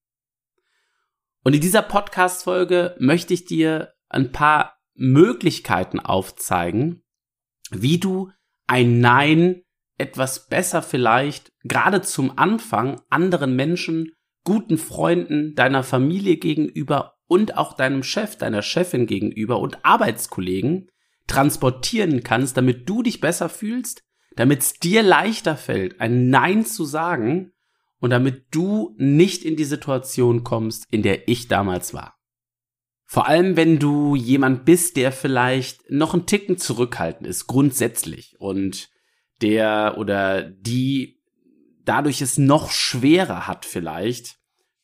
Und 1.43 1.53
in 1.53 1.61
dieser 1.61 1.81
Podcast-Folge 1.81 2.95
möchte 2.99 3.33
ich 3.33 3.45
dir 3.45 3.93
ein 4.09 4.31
paar 4.31 4.77
Möglichkeiten 4.95 5.99
aufzeigen, 5.99 7.03
wie 7.71 7.99
du 7.99 8.31
ein 8.67 8.99
Nein 8.99 9.61
etwas 9.97 10.47
besser 10.47 10.81
vielleicht 10.81 11.51
gerade 11.63 12.01
zum 12.01 12.37
Anfang 12.37 13.01
anderen 13.09 13.55
Menschen, 13.55 14.11
guten 14.43 14.77
Freunden, 14.77 15.55
deiner 15.55 15.83
Familie 15.83 16.37
gegenüber 16.37 17.15
und 17.27 17.57
auch 17.57 17.73
deinem 17.73 18.03
Chef, 18.03 18.37
deiner 18.37 18.61
Chefin 18.61 19.05
gegenüber 19.05 19.59
und 19.59 19.83
Arbeitskollegen 19.83 20.89
transportieren 21.27 22.23
kannst, 22.23 22.55
damit 22.55 22.87
du 22.87 23.03
dich 23.03 23.19
besser 23.19 23.49
fühlst, 23.49 24.03
damit 24.35 24.61
es 24.61 24.73
dir 24.73 25.03
leichter 25.03 25.57
fällt, 25.57 25.99
ein 25.99 26.29
Nein 26.29 26.65
zu 26.65 26.85
sagen 26.85 27.51
und 27.99 28.11
damit 28.11 28.45
du 28.51 28.95
nicht 28.97 29.43
in 29.43 29.55
die 29.55 29.65
Situation 29.65 30.43
kommst, 30.43 30.85
in 30.91 31.01
der 31.01 31.27
ich 31.27 31.47
damals 31.47 31.93
war. 31.93 32.16
Vor 33.09 33.27
allem, 33.27 33.55
wenn 33.55 33.79
du 33.79 34.15
jemand 34.15 34.65
bist, 34.65 34.97
der 34.97 35.13
vielleicht 35.13 35.89
noch 35.89 36.13
einen 36.13 36.25
Ticken 36.25 36.57
zurückhaltend 36.57 37.25
ist, 37.25 37.47
grundsätzlich 37.47 38.35
und 38.39 38.89
der 39.41 39.95
oder 39.97 40.43
die 40.43 41.17
dadurch 41.85 42.21
es 42.21 42.37
noch 42.37 42.69
schwerer 42.69 43.47
hat 43.47 43.65
vielleicht, 43.65 44.37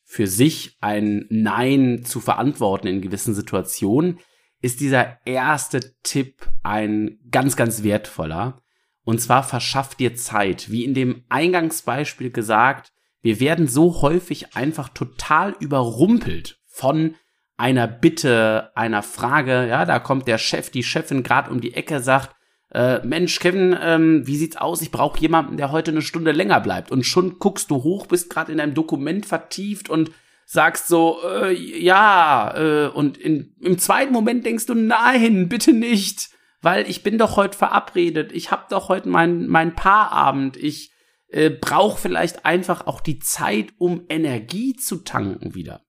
für 0.04 0.26
sich 0.26 0.76
ein 0.80 1.26
Nein 1.28 2.04
zu 2.04 2.20
verantworten 2.20 2.86
in 2.86 3.02
gewissen 3.02 3.34
Situationen, 3.34 4.20
ist 4.62 4.80
dieser 4.80 5.18
erste 5.26 5.94
Tipp 6.02 6.48
ein 6.62 7.18
ganz, 7.30 7.56
ganz 7.56 7.82
wertvoller. 7.82 8.62
Und 9.02 9.20
zwar 9.20 9.42
verschafft 9.42 10.00
dir 10.00 10.14
Zeit. 10.14 10.70
Wie 10.70 10.84
in 10.84 10.94
dem 10.94 11.24
Eingangsbeispiel 11.28 12.30
gesagt, 12.30 12.92
wir 13.20 13.40
werden 13.40 13.68
so 13.68 14.00
häufig 14.00 14.56
einfach 14.56 14.88
total 14.88 15.54
überrumpelt 15.60 16.60
von 16.66 17.16
einer 17.56 17.86
Bitte, 17.86 18.70
einer 18.74 19.02
Frage. 19.02 19.66
Ja, 19.68 19.84
da 19.84 19.98
kommt 19.98 20.26
der 20.26 20.38
Chef, 20.38 20.70
die 20.70 20.82
Chefin 20.82 21.22
gerade 21.22 21.50
um 21.50 21.60
die 21.60 21.74
Ecke, 21.74 22.00
sagt, 22.00 22.34
äh, 22.70 23.04
Mensch, 23.06 23.38
Kevin, 23.38 23.76
ähm, 23.80 24.26
wie 24.26 24.36
sieht's 24.36 24.56
aus? 24.56 24.82
Ich 24.82 24.90
brauche 24.90 25.20
jemanden, 25.20 25.56
der 25.56 25.70
heute 25.70 25.92
eine 25.92 26.02
Stunde 26.02 26.32
länger 26.32 26.60
bleibt. 26.60 26.90
Und 26.90 27.04
schon 27.04 27.38
guckst 27.38 27.70
du 27.70 27.84
hoch, 27.84 28.06
bist 28.06 28.30
gerade 28.30 28.52
in 28.52 28.60
einem 28.60 28.74
Dokument 28.74 29.26
vertieft 29.26 29.88
und 29.88 30.10
sagst 30.44 30.88
so, 30.88 31.18
äh, 31.24 31.52
ja, 31.52 32.52
äh, 32.56 32.88
und 32.88 33.16
in, 33.16 33.54
im 33.60 33.78
zweiten 33.78 34.12
Moment 34.12 34.44
denkst 34.44 34.66
du, 34.66 34.74
nein, 34.74 35.48
bitte 35.48 35.72
nicht, 35.72 36.30
weil 36.60 36.88
ich 36.88 37.02
bin 37.02 37.16
doch 37.16 37.36
heute 37.36 37.56
verabredet, 37.56 38.32
ich 38.32 38.50
hab 38.50 38.68
doch 38.68 38.88
heute 38.88 39.08
mein, 39.08 39.46
mein 39.46 39.74
Paarabend, 39.74 40.56
ich 40.56 40.92
äh, 41.28 41.50
brauche 41.50 42.00
vielleicht 42.00 42.44
einfach 42.44 42.86
auch 42.86 43.00
die 43.00 43.20
Zeit, 43.20 43.72
um 43.78 44.04
Energie 44.08 44.74
zu 44.74 45.04
tanken 45.04 45.54
wieder. 45.54 45.82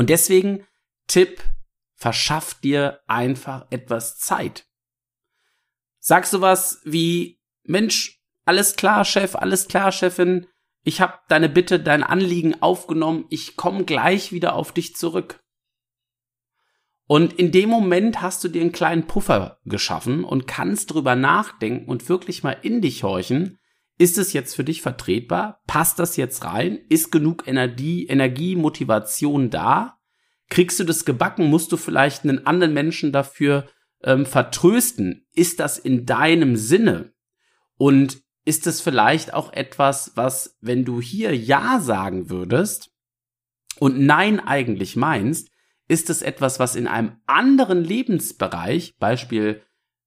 Und 0.00 0.08
deswegen 0.08 0.66
Tipp, 1.08 1.42
verschaff 1.94 2.54
dir 2.54 3.00
einfach 3.06 3.66
etwas 3.68 4.16
Zeit. 4.18 4.66
Sagst 5.98 6.32
du 6.32 6.40
was 6.40 6.80
wie, 6.86 7.38
Mensch, 7.64 8.22
alles 8.46 8.76
klar, 8.76 9.04
Chef, 9.04 9.36
alles 9.36 9.68
klar, 9.68 9.92
Chefin, 9.92 10.46
ich 10.84 11.02
habe 11.02 11.18
deine 11.28 11.50
Bitte, 11.50 11.78
dein 11.78 12.02
Anliegen 12.02 12.62
aufgenommen, 12.62 13.26
ich 13.28 13.56
komme 13.56 13.84
gleich 13.84 14.32
wieder 14.32 14.54
auf 14.54 14.72
dich 14.72 14.96
zurück. 14.96 15.44
Und 17.06 17.34
in 17.34 17.52
dem 17.52 17.68
Moment 17.68 18.22
hast 18.22 18.42
du 18.42 18.48
dir 18.48 18.62
einen 18.62 18.72
kleinen 18.72 19.06
Puffer 19.06 19.60
geschaffen 19.66 20.24
und 20.24 20.46
kannst 20.46 20.94
drüber 20.94 21.14
nachdenken 21.14 21.90
und 21.90 22.08
wirklich 22.08 22.42
mal 22.42 22.56
in 22.62 22.80
dich 22.80 23.02
horchen. 23.02 23.58
Ist 24.00 24.16
es 24.16 24.32
jetzt 24.32 24.56
für 24.56 24.64
dich 24.64 24.80
vertretbar? 24.80 25.60
Passt 25.66 25.98
das 25.98 26.16
jetzt 26.16 26.42
rein? 26.46 26.80
Ist 26.88 27.12
genug 27.12 27.46
Energie, 27.46 28.06
Energie, 28.06 28.56
Motivation 28.56 29.50
da? 29.50 29.98
Kriegst 30.48 30.80
du 30.80 30.84
das 30.84 31.04
gebacken? 31.04 31.50
Musst 31.50 31.70
du 31.70 31.76
vielleicht 31.76 32.24
einen 32.24 32.46
anderen 32.46 32.72
Menschen 32.72 33.12
dafür 33.12 33.68
ähm, 34.02 34.24
vertrösten? 34.24 35.26
Ist 35.34 35.60
das 35.60 35.78
in 35.78 36.06
deinem 36.06 36.56
Sinne? 36.56 37.12
Und 37.76 38.22
ist 38.46 38.66
es 38.66 38.80
vielleicht 38.80 39.34
auch 39.34 39.52
etwas, 39.52 40.12
was, 40.14 40.56
wenn 40.62 40.86
du 40.86 41.02
hier 41.02 41.36
Ja 41.36 41.78
sagen 41.78 42.30
würdest 42.30 42.90
und 43.80 44.00
Nein 44.00 44.40
eigentlich 44.40 44.96
meinst, 44.96 45.50
ist 45.88 46.08
es 46.08 46.22
etwas, 46.22 46.58
was 46.58 46.74
in 46.74 46.86
einem 46.86 47.20
anderen 47.26 47.84
Lebensbereich, 47.84 48.96
Beispiel, 48.96 49.60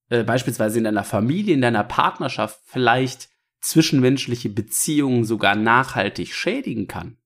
äh, 0.08 0.24
beispielsweise 0.24 0.78
in 0.78 0.84
deiner 0.84 1.04
Familie, 1.04 1.54
in 1.54 1.62
deiner 1.62 1.84
Partnerschaft, 1.84 2.58
vielleicht 2.64 3.28
zwischenmenschliche 3.64 4.48
Beziehungen 4.48 5.24
sogar 5.24 5.56
nachhaltig 5.56 6.34
schädigen 6.34 6.86
kann? 6.86 7.16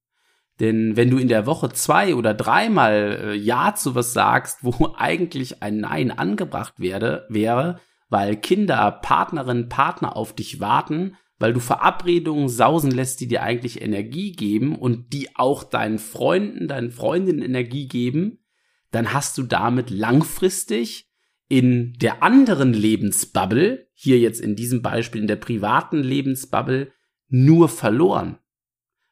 Denn 0.61 0.97
wenn 0.97 1.11
du 1.11 1.19
in 1.19 1.29
der 1.29 1.47
Woche 1.47 1.71
zwei 1.71 2.15
oder 2.15 2.35
dreimal 2.35 3.21
äh, 3.23 3.35
Ja 3.35 3.75
zu 3.75 3.95
was 3.95 4.13
sagst, 4.13 4.59
wo 4.63 4.95
eigentlich 4.97 5.63
ein 5.63 5.79
Nein 5.79 6.11
angebracht 6.11 6.75
werde, 6.79 7.27
wäre, 7.29 7.81
weil 8.09 8.37
Kinder, 8.37 8.91
Partnerinnen, 8.91 9.69
Partner 9.69 10.17
auf 10.17 10.35
dich 10.35 10.61
warten, 10.61 11.17
weil 11.39 11.53
du 11.53 11.61
Verabredungen 11.61 12.49
sausen 12.49 12.91
lässt, 12.91 13.21
die 13.21 13.29
dir 13.29 13.43
eigentlich 13.43 13.81
Energie 13.81 14.33
geben 14.33 14.75
und 14.75 15.13
die 15.13 15.37
auch 15.37 15.63
deinen 15.63 15.99
Freunden, 15.99 16.67
deinen 16.67 16.91
Freundinnen 16.91 17.43
Energie 17.43 17.87
geben, 17.87 18.41
dann 18.91 19.13
hast 19.13 19.39
du 19.39 19.43
damit 19.43 19.91
langfristig 19.91 21.08
in 21.49 21.95
der 21.95 22.23
anderen 22.23 22.73
Lebensbubble, 22.73 23.89
hier 23.95 24.19
jetzt 24.19 24.41
in 24.41 24.55
diesem 24.55 24.83
Beispiel 24.83 25.21
in 25.21 25.27
der 25.27 25.37
privaten 25.37 26.03
Lebensbubble, 26.03 26.93
nur 27.29 27.69
verloren 27.69 28.39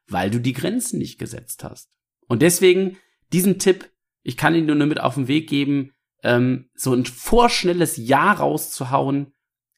weil 0.09 0.31
du 0.31 0.41
die 0.41 0.53
Grenzen 0.53 0.99
nicht 0.99 1.19
gesetzt 1.19 1.65
hast. 1.65 1.91
Und 2.27 2.43
deswegen 2.43 2.99
diesen 3.33 3.59
Tipp, 3.59 3.91
ich 4.23 4.37
kann 4.37 4.55
ihn 4.55 4.67
nur 4.67 4.77
mit 4.77 5.01
auf 5.01 5.15
den 5.15 5.29
Weg 5.29 5.49
geben, 5.49 5.93
ähm, 6.23 6.71
so 6.75 6.93
ein 6.93 7.05
vorschnelles 7.05 7.97
Ja 7.97 8.33
rauszuhauen, 8.33 9.33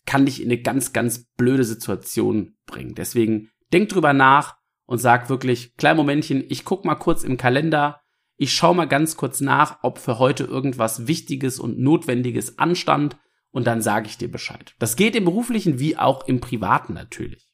kann 0.07 0.27
dich 0.27 0.43
in 0.43 0.49
eine 0.49 0.61
ganz, 0.61 0.93
ganz 0.93 1.27
blöde 1.37 1.65
Situation 1.65 2.57
bringen. 2.67 2.95
Deswegen 2.95 3.51
denk 3.73 3.91
drüber 3.91 4.13
nach 4.13 4.57
und 4.87 4.99
sag 4.99 5.29
wirklich, 5.29 5.77
klein 5.77 5.97
Momentchen, 5.97 6.45
ich 6.49 6.65
guck 6.65 6.85
mal 6.85 6.95
kurz 6.95 7.25
im 7.25 7.37
Kalender, 7.37 8.01
ich 8.39 8.55
schau 8.55 8.73
mal 8.73 8.87
ganz 8.87 9.17
kurz 9.17 9.41
nach, 9.41 9.81
ob 9.83 9.99
für 9.99 10.19
heute 10.19 10.45
irgendwas 10.45 11.09
Wichtiges 11.09 11.59
und 11.59 11.79
Notwendiges 11.81 12.59
anstand 12.59 13.19
und 13.51 13.67
dann 13.67 13.83
sage 13.83 14.07
ich 14.07 14.17
dir 14.17 14.31
Bescheid. 14.31 14.77
Das 14.79 14.95
geht 14.95 15.17
im 15.17 15.25
beruflichen 15.25 15.81
wie 15.81 15.97
auch 15.97 16.27
im 16.29 16.41
privaten 16.41 16.95
natürlich. 16.95 17.49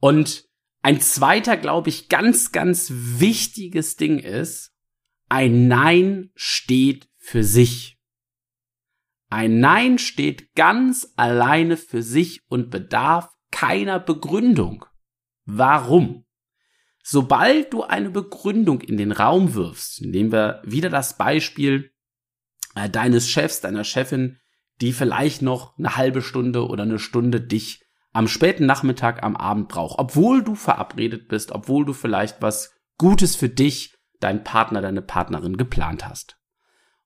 Und 0.00 0.44
ein 0.82 1.00
zweiter, 1.00 1.56
glaube 1.56 1.88
ich, 1.88 2.08
ganz, 2.08 2.50
ganz 2.50 2.90
wichtiges 2.92 3.96
Ding 3.96 4.18
ist, 4.18 4.74
ein 5.28 5.68
Nein 5.68 6.30
steht 6.34 7.08
für 7.16 7.44
sich. 7.44 7.98
Ein 9.28 9.60
Nein 9.60 9.98
steht 9.98 10.52
ganz 10.54 11.12
alleine 11.16 11.76
für 11.76 12.02
sich 12.02 12.42
und 12.48 12.70
bedarf 12.70 13.30
keiner 13.52 14.00
Begründung. 14.00 14.84
Warum? 15.44 16.25
Sobald 17.08 17.72
du 17.72 17.84
eine 17.84 18.10
Begründung 18.10 18.80
in 18.80 18.96
den 18.96 19.12
Raum 19.12 19.54
wirfst, 19.54 20.02
nehmen 20.02 20.32
wir 20.32 20.60
wieder 20.64 20.90
das 20.90 21.16
Beispiel 21.16 21.92
äh, 22.74 22.90
deines 22.90 23.30
Chefs, 23.30 23.60
deiner 23.60 23.84
Chefin, 23.84 24.40
die 24.80 24.92
vielleicht 24.92 25.40
noch 25.40 25.78
eine 25.78 25.96
halbe 25.96 26.20
Stunde 26.20 26.66
oder 26.66 26.82
eine 26.82 26.98
Stunde 26.98 27.40
dich 27.40 27.84
am 28.12 28.26
späten 28.26 28.66
Nachmittag, 28.66 29.22
am 29.22 29.36
Abend 29.36 29.68
braucht, 29.68 30.00
obwohl 30.00 30.42
du 30.42 30.56
verabredet 30.56 31.28
bist, 31.28 31.52
obwohl 31.52 31.84
du 31.84 31.92
vielleicht 31.92 32.42
was 32.42 32.74
Gutes 32.98 33.36
für 33.36 33.48
dich, 33.48 33.94
dein 34.18 34.42
Partner, 34.42 34.80
deine 34.80 35.02
Partnerin 35.02 35.56
geplant 35.56 36.08
hast. 36.08 36.40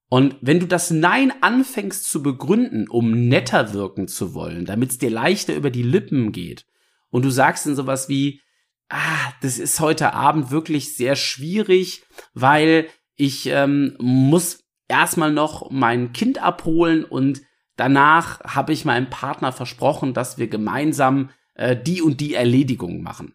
Und 0.08 0.34
wenn 0.40 0.60
du 0.60 0.66
das 0.66 0.90
Nein 0.90 1.30
anfängst 1.42 2.08
zu 2.08 2.22
begründen, 2.22 2.88
um 2.88 3.28
netter 3.28 3.74
wirken 3.74 4.08
zu 4.08 4.32
wollen, 4.32 4.64
damit 4.64 4.92
es 4.92 4.98
dir 4.98 5.10
leichter 5.10 5.54
über 5.54 5.68
die 5.68 5.82
Lippen 5.82 6.32
geht, 6.32 6.64
und 7.10 7.22
du 7.22 7.30
sagst 7.30 7.66
dann 7.66 7.76
sowas 7.76 8.08
wie, 8.08 8.40
ah, 8.90 9.32
das 9.40 9.58
ist 9.58 9.80
heute 9.80 10.12
Abend 10.12 10.50
wirklich 10.50 10.96
sehr 10.96 11.16
schwierig, 11.16 12.02
weil 12.34 12.88
ich 13.16 13.46
ähm, 13.46 13.96
muss 13.98 14.64
erstmal 14.88 15.32
noch 15.32 15.70
mein 15.70 16.12
Kind 16.12 16.42
abholen 16.42 17.04
und 17.04 17.42
Danach 17.80 18.40
habe 18.40 18.74
ich 18.74 18.84
meinem 18.84 19.08
Partner 19.08 19.52
versprochen, 19.52 20.12
dass 20.12 20.36
wir 20.36 20.48
gemeinsam 20.48 21.30
äh, 21.54 21.74
die 21.74 22.02
und 22.02 22.20
die 22.20 22.34
Erledigung 22.34 23.00
machen. 23.00 23.32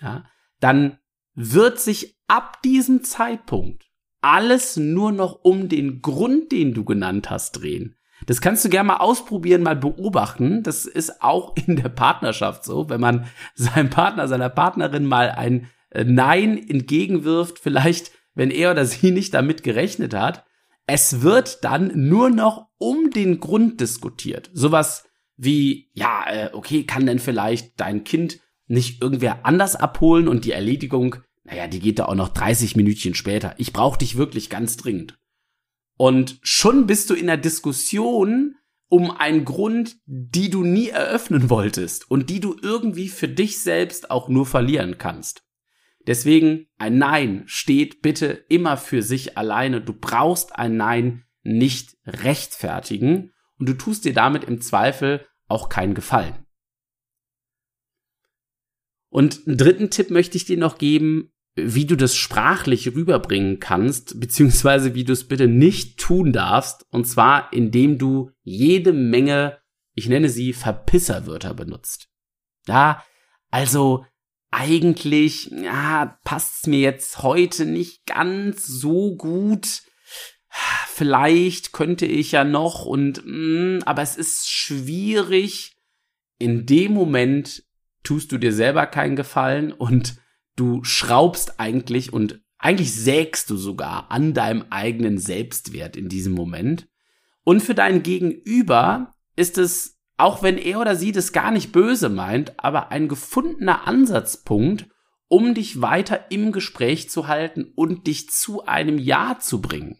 Ja, 0.00 0.24
dann 0.60 0.98
wird 1.34 1.78
sich 1.78 2.18
ab 2.26 2.62
diesem 2.62 3.04
Zeitpunkt 3.04 3.84
alles 4.22 4.78
nur 4.78 5.12
noch 5.12 5.40
um 5.44 5.68
den 5.68 6.00
Grund, 6.00 6.52
den 6.52 6.72
du 6.72 6.86
genannt 6.86 7.28
hast, 7.28 7.60
drehen. 7.60 7.98
Das 8.24 8.40
kannst 8.40 8.64
du 8.64 8.68
gerne 8.70 8.88
mal 8.88 8.96
ausprobieren, 8.96 9.62
mal 9.62 9.76
beobachten. 9.76 10.62
Das 10.62 10.86
ist 10.86 11.22
auch 11.22 11.54
in 11.66 11.76
der 11.76 11.90
Partnerschaft 11.90 12.64
so, 12.64 12.88
wenn 12.88 13.00
man 13.00 13.26
seinem 13.54 13.90
Partner, 13.90 14.28
seiner 14.28 14.48
Partnerin 14.48 15.04
mal 15.04 15.30
ein 15.30 15.68
äh, 15.90 16.04
Nein 16.04 16.56
entgegenwirft, 16.56 17.58
vielleicht 17.58 18.12
wenn 18.34 18.50
er 18.50 18.70
oder 18.70 18.84
sie 18.84 19.10
nicht 19.10 19.34
damit 19.34 19.62
gerechnet 19.62 20.14
hat, 20.14 20.44
es 20.86 21.22
wird 21.22 21.64
dann 21.64 21.90
nur 21.94 22.30
noch 22.30 22.68
um 22.78 23.10
den 23.10 23.40
Grund 23.40 23.80
diskutiert. 23.80 24.50
Sowas 24.52 25.04
wie, 25.36 25.90
ja, 25.94 26.24
äh, 26.28 26.50
okay, 26.52 26.84
kann 26.84 27.06
denn 27.06 27.18
vielleicht 27.18 27.80
dein 27.80 28.04
Kind 28.04 28.38
nicht 28.68 29.02
irgendwer 29.02 29.44
anders 29.44 29.76
abholen 29.76 30.28
und 30.28 30.44
die 30.44 30.52
Erledigung, 30.52 31.16
naja, 31.44 31.66
die 31.66 31.80
geht 31.80 31.98
da 31.98 32.06
auch 32.06 32.14
noch 32.14 32.28
30 32.28 32.76
Minütchen 32.76 33.14
später. 33.14 33.54
Ich 33.58 33.72
brauche 33.72 33.98
dich 33.98 34.16
wirklich 34.16 34.50
ganz 34.50 34.76
dringend. 34.76 35.18
Und 35.96 36.38
schon 36.42 36.86
bist 36.86 37.10
du 37.10 37.14
in 37.14 37.26
der 37.26 37.36
Diskussion 37.36 38.56
um 38.88 39.10
einen 39.10 39.44
Grund, 39.44 39.96
die 40.06 40.50
du 40.50 40.62
nie 40.62 40.88
eröffnen 40.88 41.50
wolltest 41.50 42.10
und 42.10 42.30
die 42.30 42.40
du 42.40 42.56
irgendwie 42.60 43.08
für 43.08 43.28
dich 43.28 43.58
selbst 43.58 44.10
auch 44.10 44.28
nur 44.28 44.46
verlieren 44.46 44.98
kannst. 44.98 45.42
Deswegen 46.06 46.68
ein 46.78 46.98
Nein 46.98 47.42
steht 47.46 48.00
bitte 48.00 48.28
immer 48.48 48.76
für 48.76 49.02
sich 49.02 49.36
alleine. 49.36 49.80
Du 49.80 49.92
brauchst 49.92 50.56
ein 50.56 50.76
Nein 50.76 51.24
nicht 51.42 51.96
rechtfertigen 52.06 53.32
und 53.58 53.68
du 53.68 53.74
tust 53.74 54.04
dir 54.04 54.14
damit 54.14 54.44
im 54.44 54.60
Zweifel 54.60 55.26
auch 55.48 55.68
keinen 55.68 55.94
Gefallen. 55.94 56.46
Und 59.08 59.46
einen 59.46 59.56
dritten 59.56 59.90
Tipp 59.90 60.10
möchte 60.10 60.36
ich 60.36 60.44
dir 60.44 60.58
noch 60.58 60.78
geben, 60.78 61.32
wie 61.56 61.86
du 61.86 61.96
das 61.96 62.14
sprachlich 62.14 62.94
rüberbringen 62.94 63.58
kannst, 63.60 64.20
beziehungsweise 64.20 64.94
wie 64.94 65.04
du 65.04 65.14
es 65.14 65.26
bitte 65.26 65.48
nicht 65.48 65.98
tun 65.98 66.32
darfst, 66.32 66.84
und 66.90 67.06
zwar 67.06 67.52
indem 67.52 67.96
du 67.98 68.30
jede 68.42 68.92
Menge, 68.92 69.58
ich 69.94 70.08
nenne 70.08 70.28
sie 70.28 70.52
Verpisserwörter 70.52 71.54
benutzt. 71.54 72.08
Ja, 72.68 73.02
also 73.50 74.04
eigentlich 74.50 75.50
ja, 75.50 76.18
passt's 76.24 76.66
mir 76.66 76.80
jetzt 76.80 77.22
heute 77.22 77.64
nicht 77.64 78.04
ganz 78.04 78.66
so 78.66 79.16
gut. 79.16 79.82
Vielleicht 80.88 81.72
könnte 81.72 82.06
ich 82.06 82.32
ja 82.32 82.44
noch 82.44 82.84
und 82.84 83.24
mh, 83.24 83.78
mm, 83.78 83.82
aber 83.84 84.02
es 84.02 84.16
ist 84.16 84.50
schwierig. 84.50 85.76
In 86.38 86.66
dem 86.66 86.92
Moment 86.92 87.64
tust 88.02 88.30
du 88.30 88.38
dir 88.38 88.52
selber 88.52 88.86
keinen 88.86 89.16
Gefallen 89.16 89.72
und 89.72 90.16
du 90.56 90.82
schraubst 90.84 91.60
eigentlich 91.60 92.12
und 92.12 92.40
eigentlich 92.58 92.94
sägst 92.94 93.50
du 93.50 93.56
sogar 93.56 94.10
an 94.10 94.34
deinem 94.34 94.64
eigenen 94.70 95.18
Selbstwert 95.18 95.96
in 95.96 96.08
diesem 96.08 96.32
Moment. 96.32 96.88
Und 97.44 97.62
für 97.62 97.74
dein 97.74 98.02
Gegenüber 98.02 99.14
ist 99.36 99.58
es 99.58 99.96
auch 100.16 100.42
wenn 100.42 100.56
er 100.56 100.80
oder 100.80 100.96
sie 100.96 101.12
das 101.12 101.32
gar 101.32 101.50
nicht 101.50 101.72
böse 101.72 102.08
meint, 102.08 102.54
aber 102.58 102.90
ein 102.90 103.08
gefundener 103.08 103.86
Ansatzpunkt, 103.86 104.86
um 105.28 105.54
dich 105.54 105.82
weiter 105.82 106.30
im 106.30 106.52
Gespräch 106.52 107.10
zu 107.10 107.28
halten 107.28 107.72
und 107.74 108.06
dich 108.06 108.30
zu 108.30 108.64
einem 108.64 108.98
Ja 108.98 109.38
zu 109.40 109.60
bringen. 109.60 109.98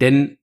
Denn 0.00 0.38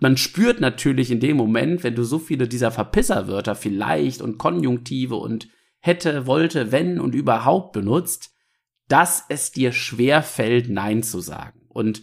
man 0.00 0.16
spürt 0.16 0.60
natürlich 0.60 1.10
in 1.10 1.20
dem 1.20 1.36
Moment, 1.36 1.84
wenn 1.84 1.94
du 1.94 2.02
so 2.02 2.18
viele 2.18 2.48
dieser 2.48 2.70
Verpisserwörter 2.70 3.54
vielleicht 3.54 4.22
und 4.22 4.38
Konjunktive 4.38 5.16
und 5.16 5.48
hätte, 5.78 6.26
wollte, 6.26 6.72
wenn 6.72 6.98
und 6.98 7.14
überhaupt 7.14 7.72
benutzt, 7.72 8.33
dass 8.88 9.24
es 9.28 9.52
dir 9.52 9.72
schwer 9.72 10.22
fällt, 10.22 10.68
Nein 10.68 11.02
zu 11.02 11.20
sagen. 11.20 11.60
Und 11.68 12.02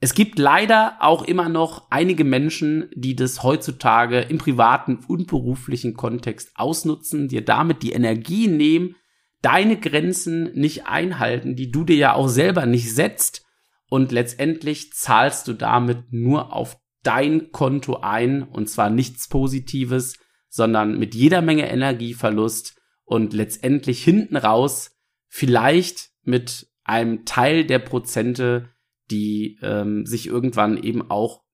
es 0.00 0.14
gibt 0.14 0.38
leider 0.38 0.96
auch 0.98 1.22
immer 1.22 1.48
noch 1.48 1.88
einige 1.90 2.24
Menschen, 2.24 2.88
die 2.94 3.14
das 3.14 3.42
heutzutage 3.42 4.20
im 4.20 4.38
privaten 4.38 4.96
und 5.06 5.28
beruflichen 5.28 5.94
Kontext 5.94 6.50
ausnutzen, 6.56 7.28
dir 7.28 7.44
damit 7.44 7.82
die 7.82 7.92
Energie 7.92 8.48
nehmen, 8.48 8.96
deine 9.42 9.78
Grenzen 9.78 10.52
nicht 10.54 10.86
einhalten, 10.86 11.54
die 11.54 11.70
du 11.70 11.84
dir 11.84 11.96
ja 11.96 12.14
auch 12.14 12.28
selber 12.28 12.66
nicht 12.66 12.92
setzt 12.92 13.44
und 13.88 14.10
letztendlich 14.10 14.92
zahlst 14.92 15.48
du 15.48 15.52
damit 15.52 16.12
nur 16.12 16.52
auf 16.52 16.78
dein 17.02 17.52
Konto 17.52 17.98
ein 18.00 18.42
und 18.42 18.68
zwar 18.68 18.90
nichts 18.90 19.28
Positives, 19.28 20.18
sondern 20.48 20.98
mit 20.98 21.14
jeder 21.14 21.42
Menge 21.42 21.68
Energieverlust 21.68 22.80
und 23.04 23.32
letztendlich 23.32 24.02
hinten 24.02 24.36
raus 24.36 24.96
vielleicht 25.28 26.11
mit 26.22 26.70
einem 26.84 27.24
Teil 27.24 27.64
der 27.64 27.78
Prozente 27.78 28.72
die 29.12 29.58
ähm, 29.62 30.06
sich 30.06 30.26
irgendwann 30.26 30.82
eben 30.82 31.10
auch 31.10 31.44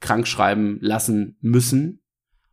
krank 0.00 0.28
schreiben 0.28 0.78
lassen 0.80 1.36
müssen 1.40 2.02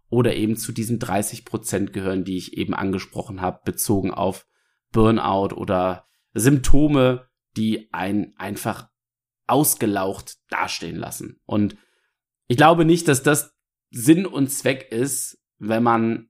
oder 0.10 0.36
eben 0.36 0.56
zu 0.56 0.72
diesen 0.72 1.00
30 1.00 1.46
Prozent 1.46 1.94
gehören, 1.94 2.24
die 2.24 2.38
ich 2.38 2.58
eben 2.58 2.74
angesprochen 2.74 3.42
habe, 3.42 3.62
bezogen 3.66 4.12
auf 4.12 4.48
Burnout 4.92 5.54
oder 5.56 6.08
Symptome, 6.34 7.28
die 7.58 7.92
einen 7.94 8.36
einfach 8.38 8.90
ausgelaucht 9.48 10.38
dastehen 10.50 10.96
lassen. 10.96 11.40
Und 11.46 11.78
ich 12.48 12.58
glaube 12.58 12.86
nicht, 12.86 13.08
dass 13.08 13.24
das 13.24 13.54
Sinn 13.90 14.26
und 14.26 14.50
Zweck 14.50 14.92
ist, 14.92 15.42
wenn 15.58 15.84
man 15.84 16.30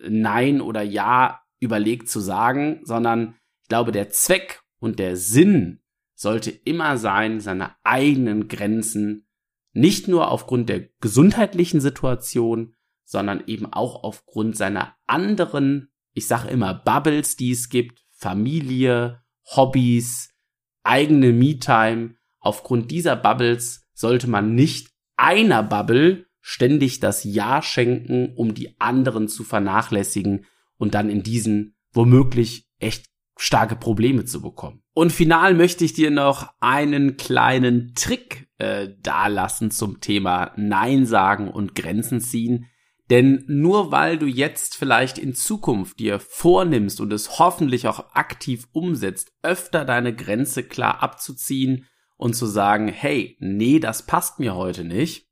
Nein 0.00 0.60
oder 0.60 0.82
Ja 0.82 1.42
überlegt 1.60 2.08
zu 2.08 2.20
sagen, 2.20 2.80
sondern 2.84 3.36
glaube, 3.72 3.90
der 3.90 4.10
Zweck 4.10 4.60
und 4.80 4.98
der 4.98 5.16
Sinn 5.16 5.80
sollte 6.14 6.50
immer 6.50 6.98
sein, 6.98 7.40
seine 7.40 7.74
eigenen 7.84 8.46
Grenzen 8.46 9.26
nicht 9.72 10.08
nur 10.08 10.30
aufgrund 10.30 10.68
der 10.68 10.90
gesundheitlichen 11.00 11.80
Situation, 11.80 12.74
sondern 13.02 13.44
eben 13.46 13.64
auch 13.64 14.04
aufgrund 14.04 14.58
seiner 14.58 14.94
anderen, 15.06 15.90
ich 16.12 16.26
sage 16.26 16.50
immer 16.50 16.74
Bubbles, 16.74 17.36
die 17.36 17.52
es 17.52 17.70
gibt, 17.70 18.04
Familie, 18.10 19.22
Hobbys, 19.56 20.34
eigene 20.82 21.32
Me-Time. 21.32 22.16
Aufgrund 22.40 22.90
dieser 22.90 23.16
Bubbles 23.16 23.86
sollte 23.94 24.28
man 24.28 24.54
nicht 24.54 24.90
einer 25.16 25.62
Bubble 25.62 26.26
ständig 26.42 27.00
das 27.00 27.24
Ja 27.24 27.62
schenken, 27.62 28.34
um 28.34 28.52
die 28.52 28.78
anderen 28.78 29.28
zu 29.28 29.44
vernachlässigen 29.44 30.44
und 30.76 30.92
dann 30.92 31.08
in 31.08 31.22
diesen 31.22 31.74
womöglich 31.94 32.68
echt 32.78 33.11
starke 33.36 33.76
Probleme 33.76 34.24
zu 34.24 34.42
bekommen. 34.42 34.82
Und 34.94 35.12
final 35.12 35.54
möchte 35.54 35.84
ich 35.84 35.94
dir 35.94 36.10
noch 36.10 36.52
einen 36.60 37.16
kleinen 37.16 37.94
Trick 37.94 38.48
äh, 38.58 38.88
dalassen 39.00 39.70
zum 39.70 40.00
Thema 40.00 40.52
Nein 40.56 41.06
sagen 41.06 41.48
und 41.50 41.74
Grenzen 41.74 42.20
ziehen. 42.20 42.66
Denn 43.10 43.44
nur 43.46 43.90
weil 43.90 44.16
du 44.16 44.26
jetzt 44.26 44.76
vielleicht 44.76 45.18
in 45.18 45.34
Zukunft 45.34 45.98
dir 45.98 46.18
vornimmst 46.20 47.00
und 47.00 47.12
es 47.12 47.38
hoffentlich 47.38 47.88
auch 47.88 48.14
aktiv 48.14 48.68
umsetzt, 48.72 49.32
öfter 49.42 49.84
deine 49.84 50.14
Grenze 50.14 50.62
klar 50.62 51.02
abzuziehen 51.02 51.86
und 52.16 52.34
zu 52.34 52.46
sagen, 52.46 52.88
hey, 52.88 53.36
nee, 53.40 53.80
das 53.80 54.06
passt 54.06 54.38
mir 54.38 54.54
heute 54.54 54.84
nicht, 54.84 55.28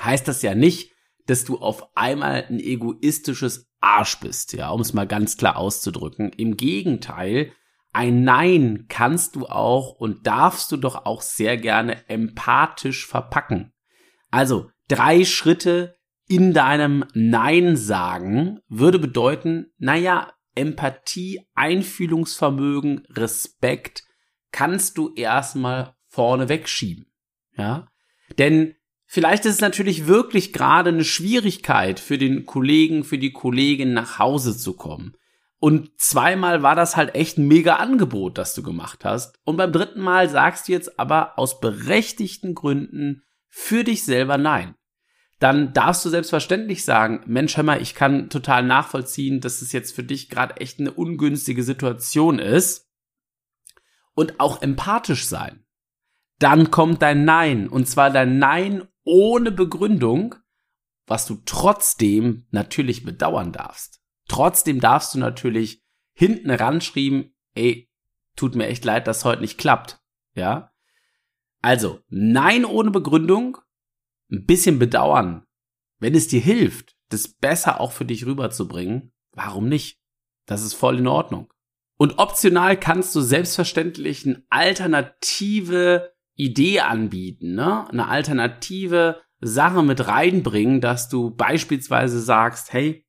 heißt 0.00 0.26
das 0.26 0.42
ja 0.42 0.54
nicht, 0.54 0.91
dass 1.26 1.44
du 1.44 1.58
auf 1.58 1.96
einmal 1.96 2.44
ein 2.48 2.58
egoistisches 2.60 3.70
Arsch 3.80 4.20
bist, 4.20 4.52
ja, 4.52 4.70
um 4.70 4.80
es 4.80 4.92
mal 4.92 5.06
ganz 5.06 5.36
klar 5.36 5.56
auszudrücken. 5.56 6.30
Im 6.32 6.56
Gegenteil, 6.56 7.52
ein 7.92 8.24
Nein 8.24 8.86
kannst 8.88 9.36
du 9.36 9.46
auch 9.46 9.92
und 9.92 10.26
darfst 10.26 10.72
du 10.72 10.76
doch 10.76 11.04
auch 11.04 11.20
sehr 11.20 11.56
gerne 11.56 12.08
empathisch 12.08 13.06
verpacken. 13.06 13.72
Also 14.30 14.70
drei 14.88 15.24
Schritte 15.24 15.96
in 16.26 16.54
deinem 16.54 17.04
Nein 17.12 17.76
sagen 17.76 18.60
würde 18.68 18.98
bedeuten, 18.98 19.72
naja, 19.78 20.32
Empathie, 20.54 21.46
Einfühlungsvermögen, 21.54 23.06
Respekt 23.10 24.04
kannst 24.52 24.98
du 24.98 25.14
erstmal 25.14 25.94
vorne 26.08 26.48
wegschieben. 26.48 27.12
Ja? 27.56 27.88
Denn 28.38 28.74
Vielleicht 29.14 29.44
ist 29.44 29.56
es 29.56 29.60
natürlich 29.60 30.06
wirklich 30.06 30.54
gerade 30.54 30.88
eine 30.88 31.04
Schwierigkeit 31.04 32.00
für 32.00 32.16
den 32.16 32.46
Kollegen, 32.46 33.04
für 33.04 33.18
die 33.18 33.30
Kollegin 33.30 33.92
nach 33.92 34.18
Hause 34.18 34.56
zu 34.56 34.72
kommen. 34.72 35.12
Und 35.58 35.90
zweimal 36.00 36.62
war 36.62 36.74
das 36.74 36.96
halt 36.96 37.14
echt 37.14 37.36
ein 37.36 37.46
mega 37.46 37.76
Angebot, 37.76 38.38
das 38.38 38.54
du 38.54 38.62
gemacht 38.62 39.04
hast. 39.04 39.38
Und 39.44 39.58
beim 39.58 39.70
dritten 39.70 40.00
Mal 40.00 40.30
sagst 40.30 40.66
du 40.66 40.72
jetzt 40.72 40.98
aber 40.98 41.38
aus 41.38 41.60
berechtigten 41.60 42.54
Gründen 42.54 43.22
für 43.50 43.84
dich 43.84 44.02
selber 44.06 44.38
nein. 44.38 44.76
Dann 45.40 45.74
darfst 45.74 46.02
du 46.06 46.08
selbstverständlich 46.08 46.82
sagen, 46.82 47.22
Mensch, 47.26 47.58
hör 47.58 47.64
mal, 47.64 47.82
ich 47.82 47.94
kann 47.94 48.30
total 48.30 48.62
nachvollziehen, 48.62 49.42
dass 49.42 49.60
es 49.60 49.72
jetzt 49.72 49.94
für 49.94 50.04
dich 50.04 50.30
gerade 50.30 50.56
echt 50.56 50.80
eine 50.80 50.90
ungünstige 50.90 51.64
Situation 51.64 52.38
ist. 52.38 52.88
Und 54.14 54.40
auch 54.40 54.62
empathisch 54.62 55.26
sein. 55.26 55.66
Dann 56.38 56.70
kommt 56.70 57.02
dein 57.02 57.26
Nein. 57.26 57.68
Und 57.68 57.86
zwar 57.90 58.08
dein 58.08 58.38
Nein 58.38 58.88
ohne 59.04 59.50
Begründung, 59.50 60.36
was 61.06 61.26
du 61.26 61.42
trotzdem 61.44 62.46
natürlich 62.50 63.04
bedauern 63.04 63.52
darfst. 63.52 64.00
Trotzdem 64.28 64.80
darfst 64.80 65.14
du 65.14 65.18
natürlich 65.18 65.82
hinten 66.14 66.50
ranschreiben, 66.50 67.34
ey, 67.54 67.90
tut 68.36 68.54
mir 68.54 68.66
echt 68.66 68.84
leid, 68.84 69.06
dass 69.06 69.24
heute 69.24 69.42
nicht 69.42 69.58
klappt. 69.58 70.00
Ja? 70.34 70.72
Also, 71.60 72.00
nein 72.08 72.64
ohne 72.64 72.90
Begründung, 72.90 73.58
ein 74.30 74.46
bisschen 74.46 74.78
bedauern. 74.78 75.44
Wenn 75.98 76.14
es 76.14 76.28
dir 76.28 76.40
hilft, 76.40 76.96
das 77.10 77.28
besser 77.28 77.80
auch 77.80 77.92
für 77.92 78.04
dich 78.04 78.26
rüberzubringen, 78.26 79.12
warum 79.32 79.68
nicht? 79.68 80.00
Das 80.46 80.62
ist 80.62 80.74
voll 80.74 80.98
in 80.98 81.06
Ordnung. 81.06 81.52
Und 81.98 82.18
optional 82.18 82.76
kannst 82.78 83.14
du 83.14 83.20
selbstverständlich 83.20 84.26
eine 84.26 84.42
alternative 84.50 86.11
Idee 86.34 86.80
anbieten, 86.80 87.54
ne? 87.54 87.88
Eine 87.88 88.08
alternative 88.08 89.20
Sache 89.40 89.82
mit 89.82 90.06
reinbringen, 90.06 90.80
dass 90.80 91.08
du 91.08 91.30
beispielsweise 91.30 92.20
sagst, 92.20 92.72
hey, 92.72 93.04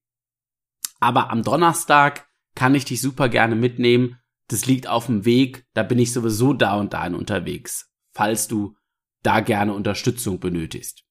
aber 1.00 1.30
am 1.30 1.44
Donnerstag 1.44 2.28
kann 2.56 2.76
ich 2.76 2.86
dich 2.86 3.02
super 3.02 3.30
gerne 3.30 3.56
mitnehmen. 3.56 4.20
Das 4.48 4.66
liegt 4.66 4.88
auf 4.88 5.06
dem 5.06 5.26
Weg, 5.26 5.66
da 5.74 5.84
bin 5.84 6.00
ich 6.00 6.12
sowieso 6.12 6.54
da 6.54 6.80
und 6.80 6.94
da 6.94 7.06
unterwegs, 7.08 7.92
falls 8.12 8.48
du 8.48 8.76
da 9.22 9.40
gerne 9.40 9.74
Unterstützung 9.74 10.40
benötigst. 10.40 11.04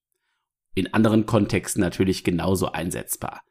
In 0.75 0.93
anderen 0.93 1.25
Kontexten 1.25 1.81
natürlich 1.81 2.23
genauso 2.23 2.71
einsetzbar. 2.71 3.41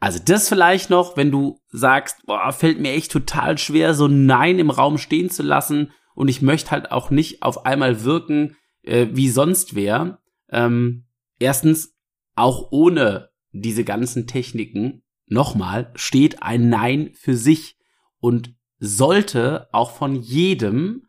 Also 0.00 0.20
das 0.24 0.48
vielleicht 0.48 0.90
noch, 0.90 1.16
wenn 1.16 1.30
du 1.30 1.60
sagst, 1.68 2.26
boah, 2.26 2.52
fällt 2.52 2.80
mir 2.80 2.92
echt 2.92 3.10
total 3.10 3.58
schwer, 3.58 3.94
so 3.94 4.06
Nein 4.06 4.58
im 4.58 4.70
Raum 4.70 4.98
stehen 4.98 5.30
zu 5.30 5.42
lassen 5.42 5.92
und 6.14 6.28
ich 6.28 6.42
möchte 6.42 6.70
halt 6.70 6.92
auch 6.92 7.10
nicht 7.10 7.42
auf 7.42 7.66
einmal 7.66 8.04
wirken 8.04 8.56
äh, 8.82 9.08
wie 9.12 9.28
sonst 9.28 9.74
wer. 9.74 10.22
Ähm, 10.48 11.06
erstens, 11.38 11.94
auch 12.36 12.68
ohne 12.70 13.30
diese 13.52 13.84
ganzen 13.84 14.26
Techniken, 14.26 15.02
nochmal, 15.26 15.92
steht 15.94 16.42
ein 16.42 16.68
Nein 16.68 17.12
für 17.14 17.36
sich 17.36 17.78
und 18.18 18.54
sollte 18.78 19.68
auch 19.72 19.92
von 19.92 20.16
jedem 20.16 21.06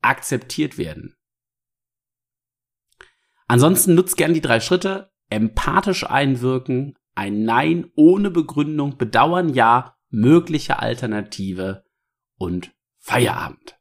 akzeptiert 0.00 0.78
werden. 0.78 1.16
Ansonsten 3.46 3.94
nutzt 3.94 4.16
gern 4.16 4.34
die 4.34 4.40
drei 4.40 4.60
Schritte, 4.60 5.10
empathisch 5.30 6.04
einwirken, 6.04 6.96
ein 7.14 7.44
Nein 7.44 7.90
ohne 7.96 8.30
Begründung, 8.30 8.96
bedauern 8.96 9.52
ja, 9.52 9.96
mögliche 10.10 10.78
Alternative 10.78 11.84
und 12.36 12.72
Feierabend. 12.98 13.77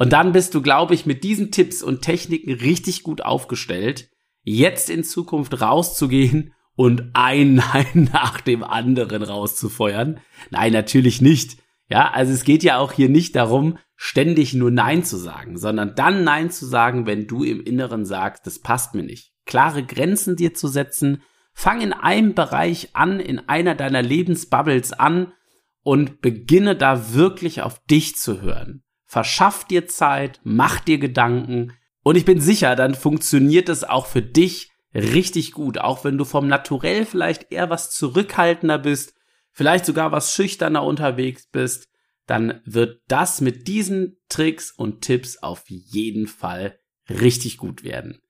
Und 0.00 0.14
dann 0.14 0.32
bist 0.32 0.54
du, 0.54 0.62
glaube 0.62 0.94
ich, 0.94 1.04
mit 1.04 1.24
diesen 1.24 1.50
Tipps 1.50 1.82
und 1.82 2.00
Techniken 2.00 2.54
richtig 2.54 3.02
gut 3.02 3.20
aufgestellt, 3.20 4.08
jetzt 4.42 4.88
in 4.88 5.04
Zukunft 5.04 5.60
rauszugehen 5.60 6.54
und 6.74 7.10
ein 7.12 7.54
Nein 7.74 8.08
nach 8.10 8.40
dem 8.40 8.64
anderen 8.64 9.22
rauszufeuern. 9.22 10.18
Nein, 10.48 10.72
natürlich 10.72 11.20
nicht. 11.20 11.58
Ja, 11.90 12.12
also 12.12 12.32
es 12.32 12.44
geht 12.44 12.62
ja 12.62 12.78
auch 12.78 12.92
hier 12.92 13.10
nicht 13.10 13.36
darum, 13.36 13.76
ständig 13.94 14.54
nur 14.54 14.70
Nein 14.70 15.04
zu 15.04 15.18
sagen, 15.18 15.58
sondern 15.58 15.94
dann 15.94 16.24
Nein 16.24 16.50
zu 16.50 16.64
sagen, 16.64 17.04
wenn 17.04 17.26
du 17.26 17.44
im 17.44 17.60
Inneren 17.60 18.06
sagst, 18.06 18.46
das 18.46 18.58
passt 18.58 18.94
mir 18.94 19.02
nicht. 19.02 19.34
Klare 19.44 19.84
Grenzen 19.84 20.34
dir 20.34 20.54
zu 20.54 20.68
setzen. 20.68 21.22
Fang 21.52 21.82
in 21.82 21.92
einem 21.92 22.34
Bereich 22.34 22.96
an, 22.96 23.20
in 23.20 23.38
einer 23.50 23.74
deiner 23.74 24.00
Lebensbubbles 24.00 24.94
an 24.94 25.34
und 25.82 26.22
beginne 26.22 26.74
da 26.74 27.12
wirklich 27.12 27.60
auf 27.60 27.84
dich 27.84 28.16
zu 28.16 28.40
hören 28.40 28.82
verschaff 29.10 29.64
dir 29.64 29.88
Zeit, 29.88 30.38
mach 30.44 30.78
dir 30.78 30.98
Gedanken 30.98 31.72
und 32.04 32.14
ich 32.14 32.24
bin 32.24 32.40
sicher, 32.40 32.76
dann 32.76 32.94
funktioniert 32.94 33.68
es 33.68 33.82
auch 33.82 34.06
für 34.06 34.22
dich 34.22 34.70
richtig 34.94 35.50
gut, 35.50 35.78
auch 35.78 36.04
wenn 36.04 36.16
du 36.16 36.24
vom 36.24 36.46
Naturell 36.46 37.04
vielleicht 37.04 37.50
eher 37.50 37.70
was 37.70 37.90
zurückhaltender 37.90 38.78
bist, 38.78 39.14
vielleicht 39.50 39.84
sogar 39.84 40.12
was 40.12 40.32
schüchterner 40.32 40.84
unterwegs 40.84 41.48
bist, 41.50 41.88
dann 42.26 42.60
wird 42.64 43.02
das 43.08 43.40
mit 43.40 43.66
diesen 43.66 44.16
Tricks 44.28 44.70
und 44.70 45.00
Tipps 45.00 45.38
auf 45.38 45.64
jeden 45.66 46.28
Fall 46.28 46.78
richtig 47.08 47.56
gut 47.56 47.82
werden. 47.82 48.22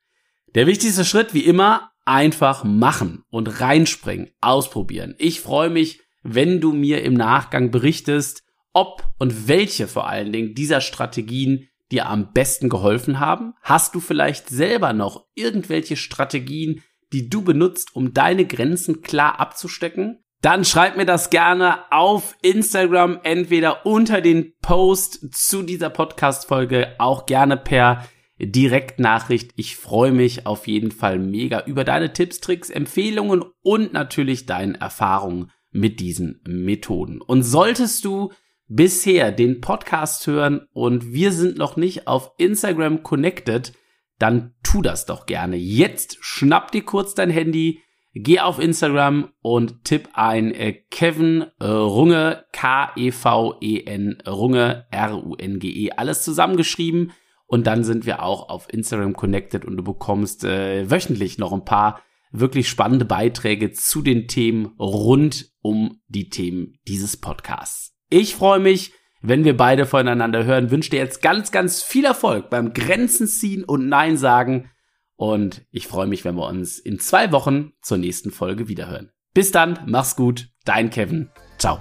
Der 0.55 0.67
wichtigste 0.67 1.05
Schritt, 1.05 1.35
wie 1.35 1.45
immer, 1.45 1.91
einfach 2.07 2.65
machen 2.65 3.23
und 3.29 3.61
reinspringen, 3.61 4.31
ausprobieren. 4.41 5.15
Ich 5.19 5.43
freue 5.43 5.69
mich, 5.69 6.01
wenn 6.23 6.63
du 6.63 6.73
mir 6.73 7.03
im 7.03 7.13
Nachgang 7.13 7.71
berichtest, 7.71 8.45
ob 8.73 9.09
und 9.19 9.49
welche 9.49 9.89
vor 9.89 10.09
allen 10.09 10.33
Dingen 10.33 10.55
dieser 10.55 10.81
Strategien 10.81 11.69
dir 11.91 12.09
am 12.09 12.33
besten 12.33 12.69
geholfen 12.69 13.21
haben? 13.21 13.55
Hast 13.63 13.95
du 13.95 14.01
vielleicht 14.01 14.49
selber 14.49 14.93
noch 14.93 15.27
irgendwelche 15.35 15.97
Strategien, 15.97 16.83
die 17.13 17.29
du 17.29 17.43
benutzt, 17.43 17.95
um 17.95 18.15
deine 18.15 18.47
Grenzen 18.47 19.03
klar 19.03 19.41
abzustecken? 19.41 20.23
Dann 20.43 20.65
schreib 20.65 20.97
mir 20.97 21.05
das 21.05 21.29
gerne 21.29 21.81
auf 21.93 22.35
Instagram, 22.41 23.21
entweder 23.25 23.85
unter 23.85 24.23
den 24.23 24.55
Post 24.63 25.35
zu 25.35 25.63
dieser 25.63 25.91
Podcast-Folge, 25.91 26.95
auch 26.99 27.27
gerne 27.27 27.59
per 27.59 28.07
Direktnachricht. 28.39 29.53
Ich 29.57 29.77
freue 29.77 30.13
mich 30.13 30.47
auf 30.47 30.67
jeden 30.67 30.93
Fall 30.93 31.19
mega 31.19 31.65
über 31.67 31.85
deine 31.85 32.15
Tipps, 32.15 32.41
Tricks, 32.41 32.71
Empfehlungen 32.71 33.45
und 33.61 33.93
natürlich 33.93 34.47
deine 34.47 34.81
Erfahrungen 34.81 35.51
mit 35.73 36.01
diesen 36.01 36.41
Methoden. 36.47 37.21
Und 37.21 37.43
solltest 37.43 38.07
du 38.07 38.33
bisher 38.71 39.33
den 39.33 39.61
Podcast 39.61 40.27
hören 40.27 40.67
und 40.73 41.13
wir 41.13 41.33
sind 41.33 41.59
noch 41.59 41.77
nicht 41.77 42.07
auf 42.07 42.33
Instagram 42.39 43.03
connected, 43.03 43.73
dann 44.19 44.55
tu 44.63 44.81
das 44.81 45.07
doch 45.07 45.27
gerne. 45.27 45.57
Jetzt 45.57 46.19
schnapp 46.21 46.71
dir 46.71 46.85
kurz 46.85 47.15
dein 47.15 47.31
Handy, 47.31 47.83
Geh 48.13 48.41
auf 48.41 48.59
Instagram 48.59 49.33
und 49.41 49.85
tipp 49.85 50.09
ein 50.15 50.53
äh, 50.53 50.73
Kevin 50.91 51.47
äh, 51.61 51.67
Runge, 51.67 52.45
K-E-V-E-N 52.53 54.23
Runge, 54.27 54.87
R-U-N-G-E, 54.91 55.93
alles 55.93 56.25
zusammengeschrieben. 56.25 57.13
Und 57.47 57.69
dann 57.69 57.85
sind 57.85 58.07
wir 58.07 58.23
auch 58.23 58.49
auf 58.49 58.73
Instagram 58.73 59.13
connected 59.13 59.65
und 59.65 59.77
du 59.77 59.85
bekommst 59.85 60.45
äh, 60.45 60.91
wöchentlich 60.91 61.39
noch 61.39 61.53
ein 61.53 61.65
paar 61.65 62.03
wirklich 62.33 62.69
spannende 62.69 63.05
Beiträge 63.05 63.73
zu 63.73 64.03
den 64.03 64.27
Themen 64.27 64.67
rund 64.79 65.53
um 65.61 66.01
die 66.09 66.29
Themen 66.29 66.79
dieses 66.89 67.17
Podcasts. 67.17 68.00
Ich 68.11 68.35
freue 68.35 68.59
mich, 68.59 68.93
wenn 69.23 69.45
wir 69.45 69.57
beide 69.57 69.87
voneinander 69.87 70.45
hören. 70.45 70.71
Wünsche 70.71 70.91
dir 70.91 70.99
jetzt 70.99 71.23
ganz, 71.23 71.53
ganz 71.53 71.83
viel 71.83 72.05
Erfolg 72.05 72.51
beim 72.51 72.73
Grenzen 72.73 73.27
ziehen 73.27 73.65
und 73.65 73.89
Nein 73.89 74.17
sagen. 74.17 74.71
Und 75.17 75.67
ich 75.71 75.87
freue 75.87 76.07
mich, 76.07 76.25
wenn 76.25 76.35
wir 76.35 76.49
uns 76.49 76.79
in 76.79 76.99
zwei 76.99 77.31
Wochen 77.31 77.73
zur 77.83 77.99
nächsten 77.99 78.31
Folge 78.31 78.69
wiederhören. 78.69 79.11
Bis 79.33 79.53
dann, 79.53 79.79
mach's 79.87 80.17
gut, 80.17 80.49
dein 80.65 80.91
Kevin. 80.91 81.31
Ciao. 81.59 81.79